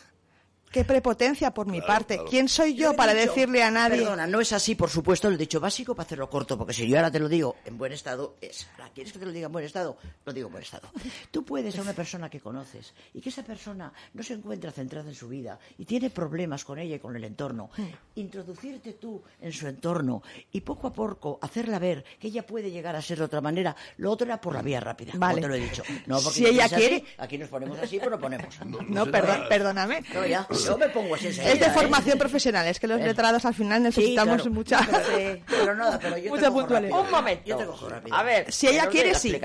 [0.71, 2.13] Qué prepotencia por mi Claro, parte.
[2.15, 2.29] claro.
[2.29, 3.97] ¿Quién soy yo para dicho- decirle a nadie?
[3.99, 6.87] Perdona, no es así, por supuesto, lo he dicho básico para hacerlo corto, porque si
[6.87, 9.47] yo ahora te lo digo en buen estado, es, ahora, ¿quieres que te lo diga
[9.47, 9.97] en buen estado?
[10.25, 10.89] Lo digo en buen estado.
[11.31, 15.09] Tú puedes a una persona que conoces y que esa persona no se encuentra centrada
[15.09, 17.69] en su vida y tiene problemas con ella y con el entorno,
[18.15, 22.95] introducirte tú en su entorno y poco a poco hacerla ver que ella puede llegar
[22.95, 23.75] a ser de otra manera.
[23.97, 25.41] Lo otro era por la vía rápida, como Vale.
[25.41, 25.83] te lo he dicho.
[26.07, 28.55] No, porque Si ella así, quiere- aquí nos ponemos así, pero lo ponemos.
[28.87, 30.03] No, perdón, perdóname.
[30.13, 31.71] No, ya, yo me pongo así enseguida, Es de ¿eh?
[31.71, 34.51] formación profesional, es que los letrados al final Sí, necesitamos claro.
[34.51, 34.79] mucha...
[34.83, 37.01] Sí, pero nada, pero yo te cojo.
[37.01, 37.43] Un momento.
[37.45, 38.15] Yo te cojo rápido.
[38.15, 39.35] A ver, Si ella quiere, sí.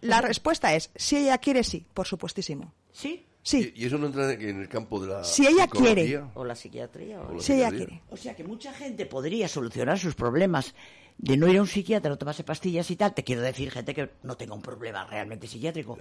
[0.00, 2.72] La respuesta es, si ella quiere, sí, por supuestísimo.
[2.92, 3.24] ¿Sí?
[3.42, 5.94] Sí, Y, eso no entra en el campo de la Si ella psicología?
[5.94, 6.24] quiere.
[6.34, 7.20] O la psiquiatría.
[7.20, 7.86] o- la si ella psiquiatría.
[7.86, 8.02] quiere.
[8.10, 10.74] O sea que mucha gente podría solucionar sus problemas
[11.18, 13.12] de no ir a un psiquiatra, no tomarse pastillas y tal.
[13.12, 15.98] Te quiero decir, gente que no tenga un problema realmente psiquiátrico.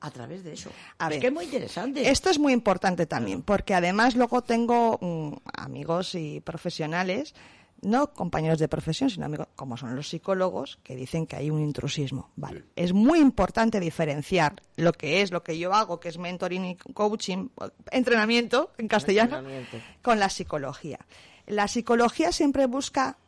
[0.00, 0.70] A través de eso.
[0.98, 1.20] A es ver.
[1.20, 2.08] que es muy interesante.
[2.08, 7.34] Esto es muy importante también, porque además luego tengo mm, amigos y profesionales,
[7.82, 11.60] no compañeros de profesión, sino amigos como son los psicólogos, que dicen que hay un
[11.60, 12.30] intrusismo.
[12.36, 12.64] Vale.
[12.76, 16.76] Es muy importante diferenciar lo que es, lo que yo hago, que es mentoring y
[16.76, 17.48] coaching,
[17.90, 19.78] entrenamiento en castellano, Entrenamiento.
[20.00, 21.00] con la psicología.
[21.46, 23.18] La psicología siempre busca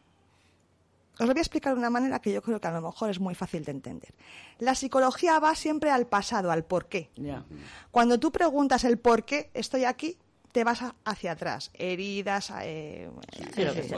[1.22, 3.10] os lo voy a explicar de una manera que yo creo que a lo mejor
[3.10, 4.12] es muy fácil de entender.
[4.58, 7.10] La psicología va siempre al pasado, al porqué.
[7.16, 7.44] Ya.
[7.90, 10.18] Cuando tú preguntas el por qué estoy aquí,
[10.52, 11.70] te vas a- hacia atrás.
[11.74, 13.88] Heridas, eh, Sí, eh,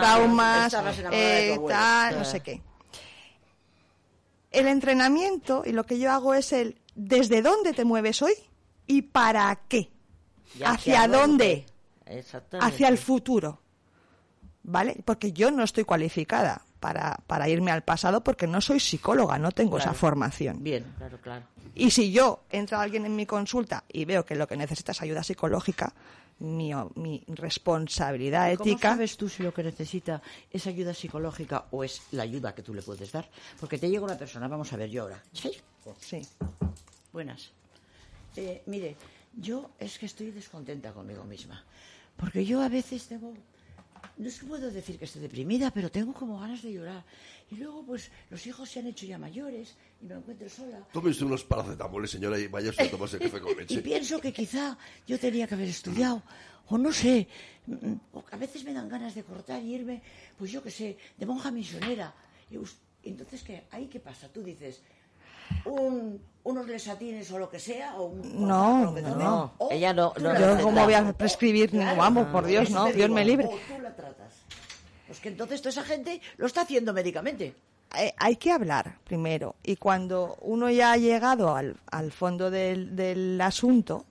[0.00, 0.74] traumas,
[1.12, 2.62] eh, tal, no sé qué.
[4.50, 8.34] El entrenamiento y lo que yo hago es el desde dónde te mueves hoy
[8.86, 9.90] y para qué.
[10.58, 11.66] ¿Y ¿Hacia dónde?
[12.06, 12.74] Exactamente.
[12.74, 13.60] Hacia el futuro.
[14.64, 14.96] ¿Vale?
[15.04, 19.52] Porque yo no estoy cualificada para, para irme al pasado porque no soy psicóloga, no
[19.52, 19.98] tengo esa Claro.
[19.98, 20.62] formación.
[20.64, 20.84] Bien.
[20.98, 21.44] Claro, claro.
[21.74, 25.02] Y si yo entra alguien en mi consulta y veo que lo que necesita es
[25.02, 25.92] ayuda psicológica,
[26.38, 28.90] mi, mi responsabilidad ¿Cómo ética.
[28.90, 32.74] sabes tú si lo que necesita es ayuda psicológica o es la ayuda que tú
[32.74, 33.28] le puedes dar?
[33.60, 35.22] Porque te llega una persona, vamos a ver yo ahora.
[35.32, 35.52] ¿Sí?
[36.00, 36.22] Sí.
[37.12, 37.50] Buenas.
[38.36, 38.96] Eh, mire,
[39.36, 41.64] yo es que estoy descontenta conmigo misma.
[42.16, 43.32] Porque yo a veces tengo.
[44.16, 47.04] No es que puedo decir que estoy deprimida, pero tengo como ganas de llorar.
[47.50, 50.86] Y luego, pues, los hijos se han hecho ya mayores y me encuentro sola.
[50.92, 53.82] Tómese unos paracetamoles, señora, y váyase a tomarse café con Y leche.
[53.82, 56.22] pienso que quizá yo tenía que haber estudiado,
[56.68, 57.26] o no sé,
[57.66, 60.00] mm, o a veces me dan ganas de cortar y irme,
[60.38, 62.14] pues yo qué sé, de monja misionera.
[62.50, 62.56] Y
[63.08, 63.64] entonces, ¿qué?
[63.72, 64.28] ¿Ahí qué pasa?
[64.32, 64.80] Tú dices,
[65.64, 69.24] un- unos lesatines o lo que sea, o un No, cortajo, lo que no, tome,
[69.24, 69.52] no.
[69.58, 71.70] o Ella no- Yo, ¿cómo voy a prescribir?
[71.70, 71.96] Claro.
[71.96, 73.46] Vamos, por Dios, no, Dios digo, me libre.
[73.46, 74.32] O tú la tratas.
[75.06, 77.54] Pues que entonces toda esa gente lo está haciendo médicamente.
[77.96, 79.54] Eh, hay que hablar primero.
[79.62, 84.04] Y cuando uno ya ha llegado al, al fondo del, del asunto,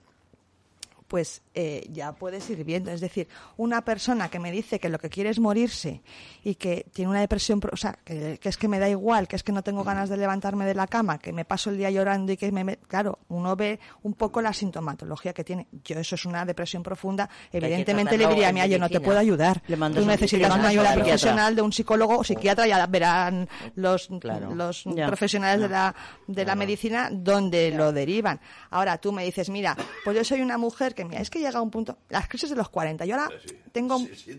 [1.08, 2.90] pues eh, ya puedes ir viendo.
[2.90, 6.02] Es decir, una persona que me dice que lo que quiere es morirse
[6.42, 9.36] y que tiene una depresión, o sea, que, que es que me da igual, que
[9.36, 11.90] es que no tengo ganas de levantarme de la cama, que me paso el día
[11.90, 12.76] llorando y que me...
[12.88, 15.68] Claro, uno ve un poco la sintomatología que tiene.
[15.84, 17.28] Yo eso es una depresión profunda.
[17.52, 19.62] Evidentemente le diría, en mira, yo no te puedo ayudar.
[19.68, 23.48] Le Tú a necesitas una a ayuda profesional de un psicólogo o psiquiatra, ya verán
[23.74, 24.54] los, Claro.
[24.54, 25.06] los Ya.
[25.06, 25.94] profesionales de la,
[26.26, 28.40] de la medicina donde lo derivan.
[28.70, 31.58] Ahora tú me dices, mira, pues yo soy una mujer que, mira, es que llega
[31.58, 33.30] a un punto, las crisis de los 40, yo ahora
[33.72, 34.38] tengo, Sí,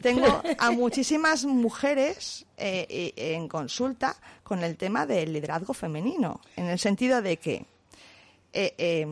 [0.00, 6.66] tengo a muchísimas mujeres eh, eh, en consulta con el tema del liderazgo femenino, en
[6.66, 7.66] el sentido de que
[8.52, 9.06] eh, eh,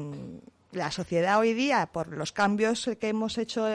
[0.72, 3.66] la sociedad hoy día, por los cambios que hemos hecho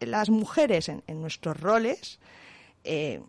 [0.00, 2.18] las mujeres en, en nuestros roles,
[2.84, 3.20] eh,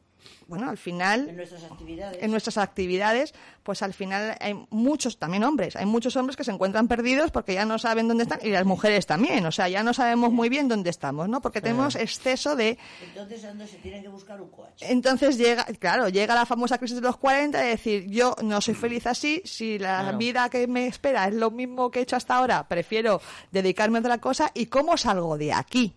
[0.47, 2.23] bueno, al final En nuestras actividades.
[2.23, 3.33] en nuestras actividades,
[3.63, 7.53] pues al final hay muchos, también hombres, hay muchos hombres que se encuentran perdidos porque
[7.55, 10.49] ya no saben dónde están y las mujeres también, o sea, ya no sabemos muy
[10.49, 11.41] bien dónde estamos, ¿no?
[11.41, 12.77] Porque tenemos exceso de...
[13.03, 14.81] Entonces, ¿a dónde se tienen que buscar un coach?
[14.81, 18.75] Entonces llega, claro, llega la famosa crisis de los 40 de decir, yo no soy
[18.75, 20.17] feliz así, si la Claro.
[20.17, 23.19] vida que me espera es lo mismo que he hecho hasta ahora, prefiero
[23.51, 25.95] dedicarme a otra cosa y cómo salgo de aquí.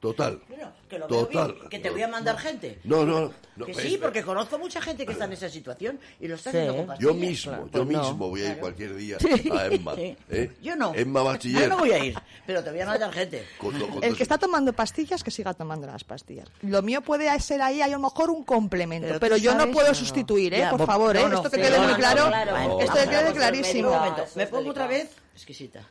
[0.00, 0.40] Total.
[0.48, 1.54] Bueno, que lo veo Total.
[1.54, 2.78] bien, que te voy a mandar gente.
[2.84, 3.64] No, no, no.
[3.66, 3.98] que sí, ves.
[3.98, 6.58] porque conozco mucha gente que está en esa situación y lo está Sí.
[6.58, 7.16] haciendo con Yo pastillas.
[7.30, 8.02] mismo, Claro, yo pues no.
[8.10, 8.60] mismo voy a ir Claro.
[8.60, 9.50] cualquier día Sí.
[9.50, 9.94] a Emma.
[9.94, 10.16] Sí.
[10.28, 10.52] ¿eh?
[10.60, 10.92] Yo no.
[10.94, 11.62] Emma Bachiller.
[11.62, 12.14] Yo no voy a ir,
[12.46, 13.46] pero te voy a mandar gente.
[13.58, 16.48] Con- con- con- El que está tomando pastillas, que siga tomando las pastillas.
[16.62, 19.94] Lo mío puede ser ahí, hay a lo mejor un complemento, Pero yo no puedo
[19.94, 20.58] sustituir, ¿eh?
[20.58, 21.22] Ya, por favor, ¿eh?
[21.22, 22.26] Esto que quede muy claro,
[22.80, 24.00] esto que quede clarísimo.
[24.34, 25.86] Me pongo otra vez exquisita.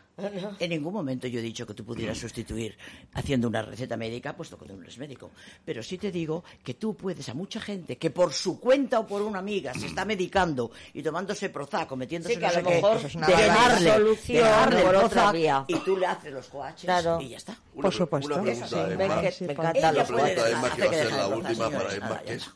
[0.59, 2.77] En ningún momento yo he dicho que tú pudieras sustituir
[3.13, 5.31] haciendo una receta médica, puesto que tú no eres médico,
[5.63, 9.07] pero sí te digo que tú puedes a mucha gente que por su cuenta o
[9.07, 12.69] por una amiga se está medicando y tomándose Prozac metiéndose Sí, que no a lo
[12.69, 13.55] mejor Eso es una dejarle,
[13.89, 13.95] barbaridad.
[13.97, 15.65] solución por otra vía.
[15.67, 17.19] y tú le haces los coaches Claro.
[17.21, 17.55] y ya está.
[17.73, 18.27] Una Por supuesto.
[18.33, 18.87] Una pregunta, Sí, Emma.
[18.87, 22.49] me pregunta, que va a ser la última para nada, que es,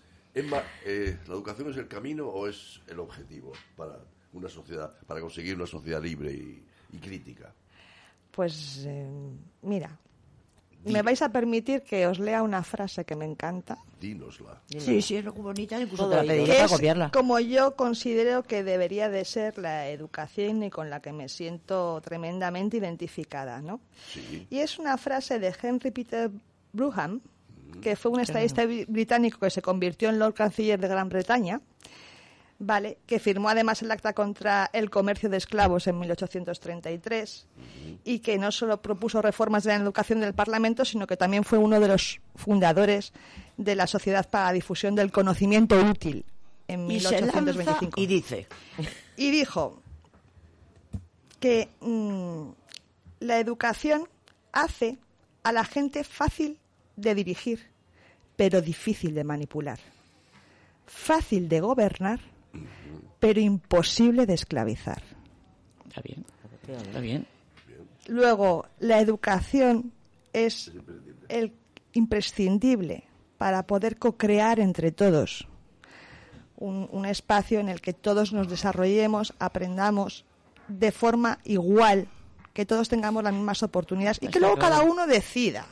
[0.85, 3.99] eh, ¿la educación es el camino o es el objetivo para
[4.33, 7.53] una sociedad, para conseguir una sociedad libre y, y crítica?
[8.31, 9.07] Pues eh,
[9.61, 9.95] mira,
[10.85, 14.61] me vais a permitir que os lea una frase que me encanta, Dínosla.
[14.67, 17.11] Sí, sí, es muy bonita, incluso te la pediría para copiarla.
[17.11, 22.01] como yo considero que debería de ser la educación y con la que me siento
[22.01, 23.79] tremendamente identificada, ¿no?
[24.13, 24.45] Sí.
[24.49, 26.29] Y es una frase de Henry Peter
[26.73, 27.21] Brougham,
[27.81, 31.61] que fue un estadista bri- británico que se convirtió en Lord Canciller de Gran Bretaña,
[32.65, 32.97] ¿vale?
[33.05, 37.47] que firmó además el acta contra el comercio de esclavos en 1833
[38.03, 41.57] y que no solo propuso reformas de la educación del Parlamento, sino que también fue
[41.57, 43.13] uno de los fundadores
[43.57, 46.25] de la Sociedad para la Difusión del Conocimiento Útil
[46.67, 48.47] en Y se lanza 1825 y dice,
[49.17, 49.81] y dijo
[51.39, 52.49] que mm,
[53.19, 54.07] la educación
[54.51, 54.97] hace
[55.43, 56.57] a la gente fácil
[56.95, 57.67] de dirigir,
[58.35, 59.79] pero difícil de manipular.
[60.85, 62.19] Fácil de gobernar,
[63.19, 65.01] pero imposible de esclavizar.
[65.87, 66.25] está bien,
[66.85, 67.25] está bien.
[68.07, 69.91] Luego, la educación
[70.33, 70.71] es
[71.29, 71.53] el
[71.93, 73.03] imprescindible
[73.37, 75.47] para poder co-crear entre todos
[76.57, 80.25] un, un espacio en el que todos nos desarrollemos, aprendamos
[80.67, 82.07] de forma igual,
[82.53, 85.65] que todos tengamos las mismas oportunidades y que luego cada uno decida.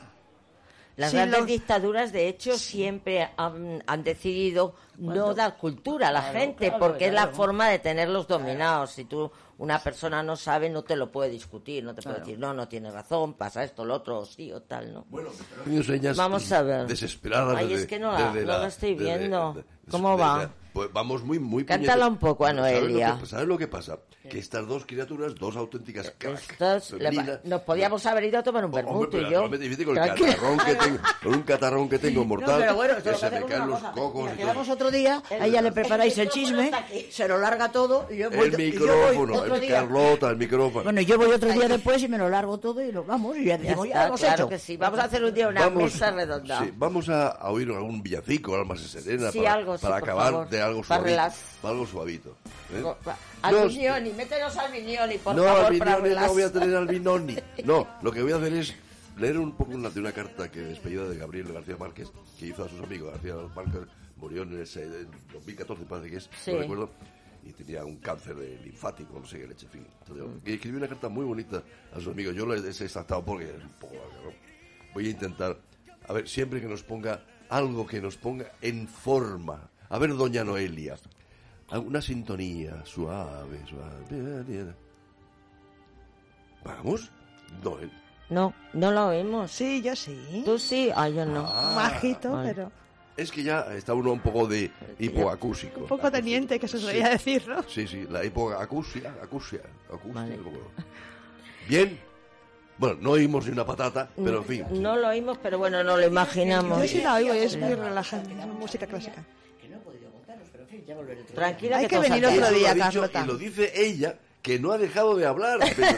[0.96, 6.12] Las Sí, grandes lo- dictaduras, de hecho, siempre han, han decidido no dar cultura a
[6.12, 7.36] la Claro, gente, claro, porque es la claro.
[7.36, 8.90] forma de tenerlos dominados.
[8.90, 12.26] Si tú, una persona no sabe, no te lo puede discutir, no te puede Claro.
[12.26, 15.04] decir, no, no tiene razón, pasa esto, lo otro, o sí o tal, ¿no?
[15.08, 15.30] Bueno,
[15.84, 16.86] señas Vamos a ver.
[16.86, 17.56] desesperadas.
[17.56, 19.52] Ay, desde- es que no la- no la estoy viendo.
[19.54, 20.50] desde- ¿Cómo desde- va?
[20.72, 23.20] Pues vamos muy, muy Cántala un poco a ¿Sabes lo que- Noelia.
[23.26, 23.98] ¿Sabes lo que pasa?
[24.30, 28.42] Que estas dos criaturas, dos auténticas crack Estos le- femeninas, nos podíamos haber ido a
[28.42, 29.42] tomar un vermut pero y yo.
[29.50, 33.14] con el catarrón que tengo, con un catarrón que tengo mortal, No, pero bueno, que
[33.14, 34.72] se me caen los cocos y quedamos todo.
[34.82, 38.30] Otro día, a ella le preparáis el micrófono chisme, se lo larga todo y yo
[38.30, 39.70] voy, El y yo voy micrófono, otro el día.
[39.80, 40.84] Carlota, el micrófono.
[40.84, 43.44] Bueno, yo voy otro día después y me lo largo todo y lo vamos y
[43.46, 44.48] ya Ya decimos, ya, está, hemos claro hecho.
[44.48, 44.76] que sí.
[44.76, 46.60] Vamos a hacer un día una mesa redonda.
[46.60, 49.96] sí, vamos a, a oír algún villancico, algo más serena, Sí, para, algo, sí, para
[49.96, 50.48] acabar favor.
[50.48, 51.36] de algo Para suavito.
[51.62, 52.36] para algo suavito.
[52.74, 52.82] ¿eh?
[53.42, 56.26] Al No, Mignoni, métenos al Mignoni, por no, favor, al Vinoni, relax.
[56.26, 57.36] no voy a tener al Vinoni.
[57.64, 58.74] No, lo que voy a hacer es
[59.18, 62.08] leer un poco una, de una carta que despedida de Gabriel García Márquez,
[62.38, 63.10] que hizo a sus amigos.
[63.12, 63.82] García Márquez
[64.22, 66.52] murió en ese en 2014, parece que es, Sí.
[66.52, 66.90] no recuerdo,
[67.44, 69.86] y tenía un cáncer de linfático, no sé qué leche, en fin.
[70.06, 71.60] Entonces, y escribió una carta muy bonita
[71.92, 72.34] a sus amigos.
[72.36, 74.30] Yo la he extractado porque es un poco ¿no?
[74.94, 75.58] Voy a intentar,
[76.08, 79.68] a ver, siempre que nos ponga algo que nos ponga en forma.
[79.88, 80.96] A ver, doña Noelia,
[81.84, 84.74] una sintonía suave, suave.
[86.64, 87.10] ¿Vamos?
[87.64, 87.90] Noel.
[88.30, 89.50] No, no lo oímos.
[89.50, 90.42] Sí, yo sí.
[90.44, 91.42] Tú sí, ah, yo no.
[91.42, 92.54] Majito, vale.
[92.54, 92.72] pero
[93.16, 95.80] Es que ya está uno un poco de hipoacúsico.
[95.80, 97.62] un poco teniente, que se solía decir, ¿no?
[97.64, 99.60] Sí, sí, la hipoacusia, acusia,
[99.92, 100.36] acusia, Vale.
[100.36, 100.58] poco.
[101.68, 101.98] Bien.
[102.78, 104.64] Bueno, no oímos ni una patata, pero en fin.
[104.82, 106.80] No lo oímos, pero bueno, no lo imaginamos.
[106.82, 109.22] Yo sí la oigo es muy relajante, es música clásica.
[109.60, 111.36] Que no he podido contaros, pero en fin, ya volveré otro día.
[111.36, 113.22] Tranquila Hay que, que venir otro día, Carlota.
[113.22, 115.60] Y lo dice ella, que no ha dejado de hablar.
[115.76, 115.92] Pero-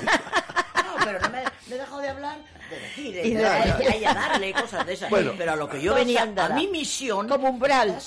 [0.85, 2.39] No, pero no me, me he dejado de hablar
[2.75, 5.11] de decir, de, Y de- de- de- y a darle cosas de esas.
[5.11, 5.33] Bueno.
[5.37, 7.29] pero a lo que yo venía, a mi misión...
[7.29, 7.99] Como umbral.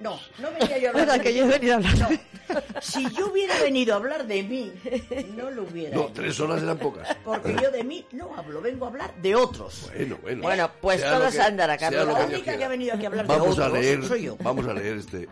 [0.00, 1.98] No, no venía yo a hablar de que yo he venido a hablar.
[1.98, 2.08] No,
[2.80, 4.72] si yo hubiera venido a hablar de mí,
[5.36, 6.12] no lo hubiera no, hecho.
[6.14, 7.08] tres horas eran pocas.
[7.24, 9.90] Porque yo de mí no hablo, vengo a hablar de otros.
[9.94, 10.42] Bueno, bueno.
[10.42, 12.66] Bueno, pues Sea se que- andará, lo La que única que quiera.
[12.66, 14.36] ha venido aquí a hablar de vamos a otros leer, soy yo.
[14.40, 15.28] Vamos a leer este,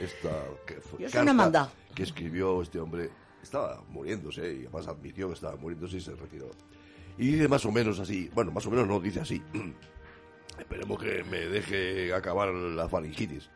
[0.00, 0.30] esta
[0.66, 1.70] que fue Yo soy carta una manda.
[1.94, 3.10] que escribió este hombre.
[3.42, 6.48] Estaba muriéndose y además admitió que estaba muriéndose y se retiró.
[7.18, 9.42] Y dice más o menos así, bueno, más o menos no, dice así.
[10.58, 13.50] Esperemos que me deje acabar la faringitis.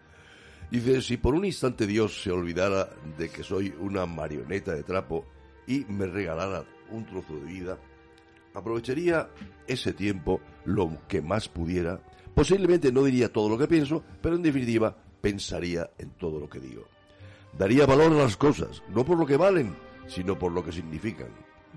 [0.70, 5.24] Dice, si por un instante Dios se olvidara de que soy una marioneta de trapo
[5.66, 7.78] y me regalara un trozo de vida,
[8.54, 9.28] aprovecharía
[9.66, 12.00] ese tiempo lo que más pudiera.
[12.34, 16.60] Posiblemente no diría todo lo que pienso, pero en definitiva pensaría en todo lo que
[16.60, 16.88] digo.
[17.56, 19.76] Daría valor a las cosas, no por lo que valen,
[20.08, 21.28] sino por lo que significan.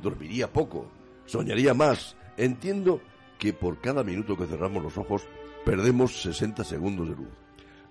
[0.01, 0.91] Dormiría poco,
[1.30, 2.15] soñaría más.
[2.38, 3.01] Entiendo
[3.38, 5.23] que por cada minuto que cerramos los ojos
[5.65, 7.30] perdemos 60 segundos de luz.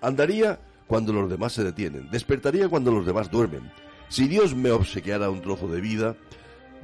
[0.01, 3.71] Andaría cuando los demás se detienen, despertaría cuando los demás duermen.
[4.09, 6.17] Si Dios me obsequiara un trozo de vida,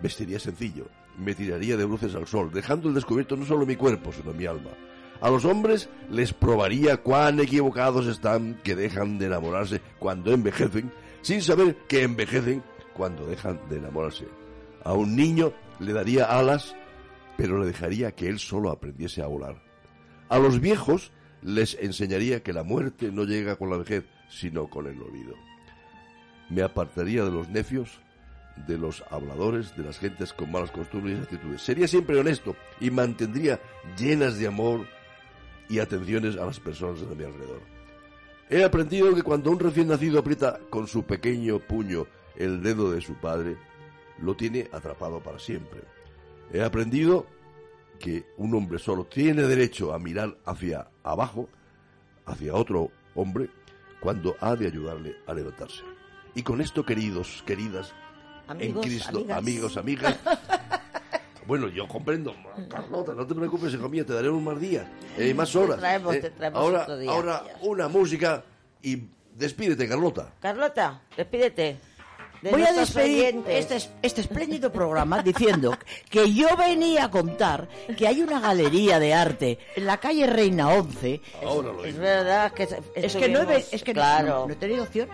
[0.03, 0.87] vestiría sencillo,
[1.19, 4.47] me tiraría de bruces al sol, dejando al descubierto no solo mi cuerpo, sino mi
[4.47, 4.71] alma.
[5.21, 10.93] A los hombres les probaría cuán equivocados están que dejan de enamorarse cuando envejecen,
[11.23, 14.27] sin saber que envejecen cuando dejan de enamorarse.
[14.85, 16.77] A un niño le daría alas,
[17.37, 19.63] pero le dejaría que él solo aprendiese a volar.
[20.29, 21.11] A los viejos
[21.43, 25.35] les enseñaría que la muerte no llega con la vejez, sino con el olvido.
[26.51, 28.01] Me apartaría de los necios,
[28.67, 31.63] de los habladores, de las gentes con malas costumbres y actitudes.
[31.63, 33.61] Sería siempre honesto y mantendría
[33.99, 34.87] llenas de amor
[35.69, 37.63] y atenciones a las personas de mi alrededor.
[38.51, 42.07] He aprendido que cuando un recién nacido aprieta con su pequeño puño
[42.37, 43.57] el dedo de su padre,
[44.19, 45.81] lo tiene atrapado para siempre.
[46.53, 47.27] He aprendido
[47.99, 51.49] que un hombre solo tiene derecho a mirar hacia abajo,
[52.27, 53.49] hacia otro hombre,
[54.01, 55.83] cuando ha de ayudarle a levantarse.
[56.35, 57.95] Y con esto, queridos, queridas,
[58.47, 59.39] Amigos, en Cristo, amigas.
[59.39, 60.19] amigos, amigas.
[61.47, 62.35] bueno, yo comprendo,
[62.69, 64.87] Carlota, no te preocupes, hijo mío, te daré un más día,
[65.17, 65.79] eh, más horas.
[65.79, 66.21] traemos, eh.
[66.21, 67.11] te traemos ahora, otro día.
[67.11, 68.45] ahora una música
[68.83, 69.05] y
[69.35, 70.35] despídete, Carlota.
[70.41, 71.79] Carlota, despídete.
[72.45, 75.75] De Voy a despedir este, es- este espléndido programa diciendo
[76.11, 77.67] que yo venía a contar
[77.97, 81.21] que hay una galería de arte en la calle Reina 11.
[81.43, 82.05] Ahora lo Es digo.
[82.05, 84.29] verdad que Es que no he, es que claro.
[84.41, 85.09] no, no he tenido opción.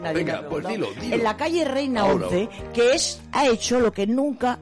[0.00, 1.14] Nadie Venga, me ha pues dilo, dilo.
[1.16, 2.72] En la calle Reina Ahora, 11, ahora.
[2.72, 4.58] que es ha hecho lo que nunca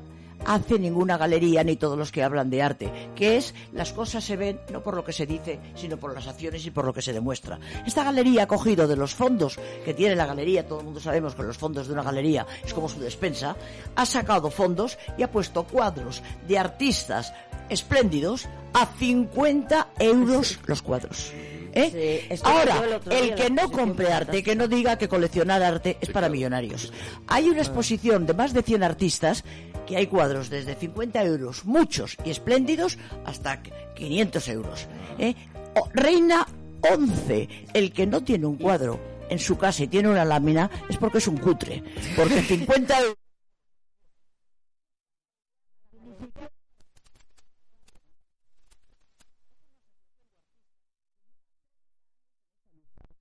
[0.47, 4.37] hace ninguna galería ni todos los que hablan de arte, que es las cosas se
[4.37, 7.03] ven no por lo que se dice, sino por las acciones y por lo que
[7.03, 7.59] se demuestra.
[7.87, 11.35] Esta galería ha cogido de los fondos que tiene la galería, todo el mundo sabemos
[11.35, 13.57] que los fondos de una galería es como su despensa,
[13.95, 17.33] ha sacado fondos y ha puesto cuadros de artistas
[17.69, 21.33] espléndidos a 50 euros los cuadros.
[21.77, 22.29] ¿Eh?
[22.31, 26.29] Sí, Ahora, el que no compre arte, que no diga que coleccionar arte es para
[26.29, 26.93] millonarios.
[27.27, 29.45] Hay una exposición de más de 100 artistas
[29.87, 34.87] que hay cuadros desde 50 euros, muchos y espléndidos, hasta 500 euros.
[35.18, 35.35] ¿eh?
[35.74, 36.47] O- Reina
[36.91, 40.97] 11, el que no tiene un cuadro en su casa y tiene una lámina es
[40.99, 41.82] porque es un cutre.
[42.16, 43.16] Porque 50 euros.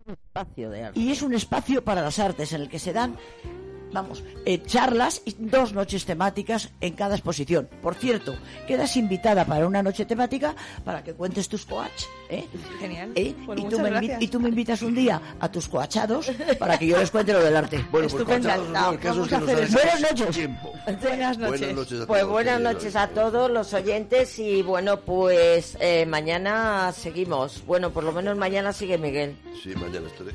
[0.07, 0.99] espacio de arte.
[0.99, 3.18] y es un espacio para las artes en el que se dan,
[3.94, 7.70] vamos, eh, charlas y dos noches temáticas en cada exposición.
[7.82, 8.36] Por cierto,
[8.68, 12.04] quedas invitada para una noche temática para que cuentes tus coach.
[12.30, 12.46] ¿eh?
[12.80, 13.12] Genial.
[13.16, 13.34] ¿Eh?
[13.46, 14.22] Pues y, tú me invi- gracias.
[14.22, 17.39] y tú me invitas un día a tus coachados para que yo les cuente lo
[17.39, 17.86] del arte.
[17.91, 18.26] Bueno, pues no.
[18.26, 19.16] Buenas noches.
[19.72, 20.50] Buenas noches.
[21.02, 22.74] Buenas noches a Pues todos, buenas queridos.
[22.74, 27.64] noches a todos los oyentes y bueno, pues eh, mañana seguimos.
[27.66, 29.36] Bueno, por lo menos mañana sigue Miguel.
[29.62, 30.32] Sí, mañana estaré.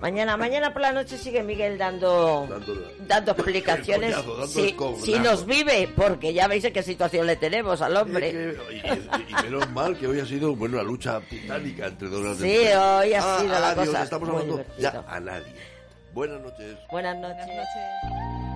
[0.00, 4.14] Mañana, mañana por la noche sigue Miguel dando Dando- dando explicaciones.
[4.16, 7.92] coñazo, dando si, si nos vive, porque ya veis en qué situación le tenemos al
[7.92, 8.30] Es hombre.
[8.30, 12.08] que- y, y- y menos mal que hoy ha sido bueno la lucha titánica entre
[12.08, 13.00] dos grandes Sí, empresas.
[13.02, 15.54] hoy ha Ah, sido la adiós, cosa estamos muy hablando ya a nadie.
[16.14, 16.76] Buenas noches.
[16.90, 17.46] Buenas noches.
[17.46, 18.49] Buenas noches.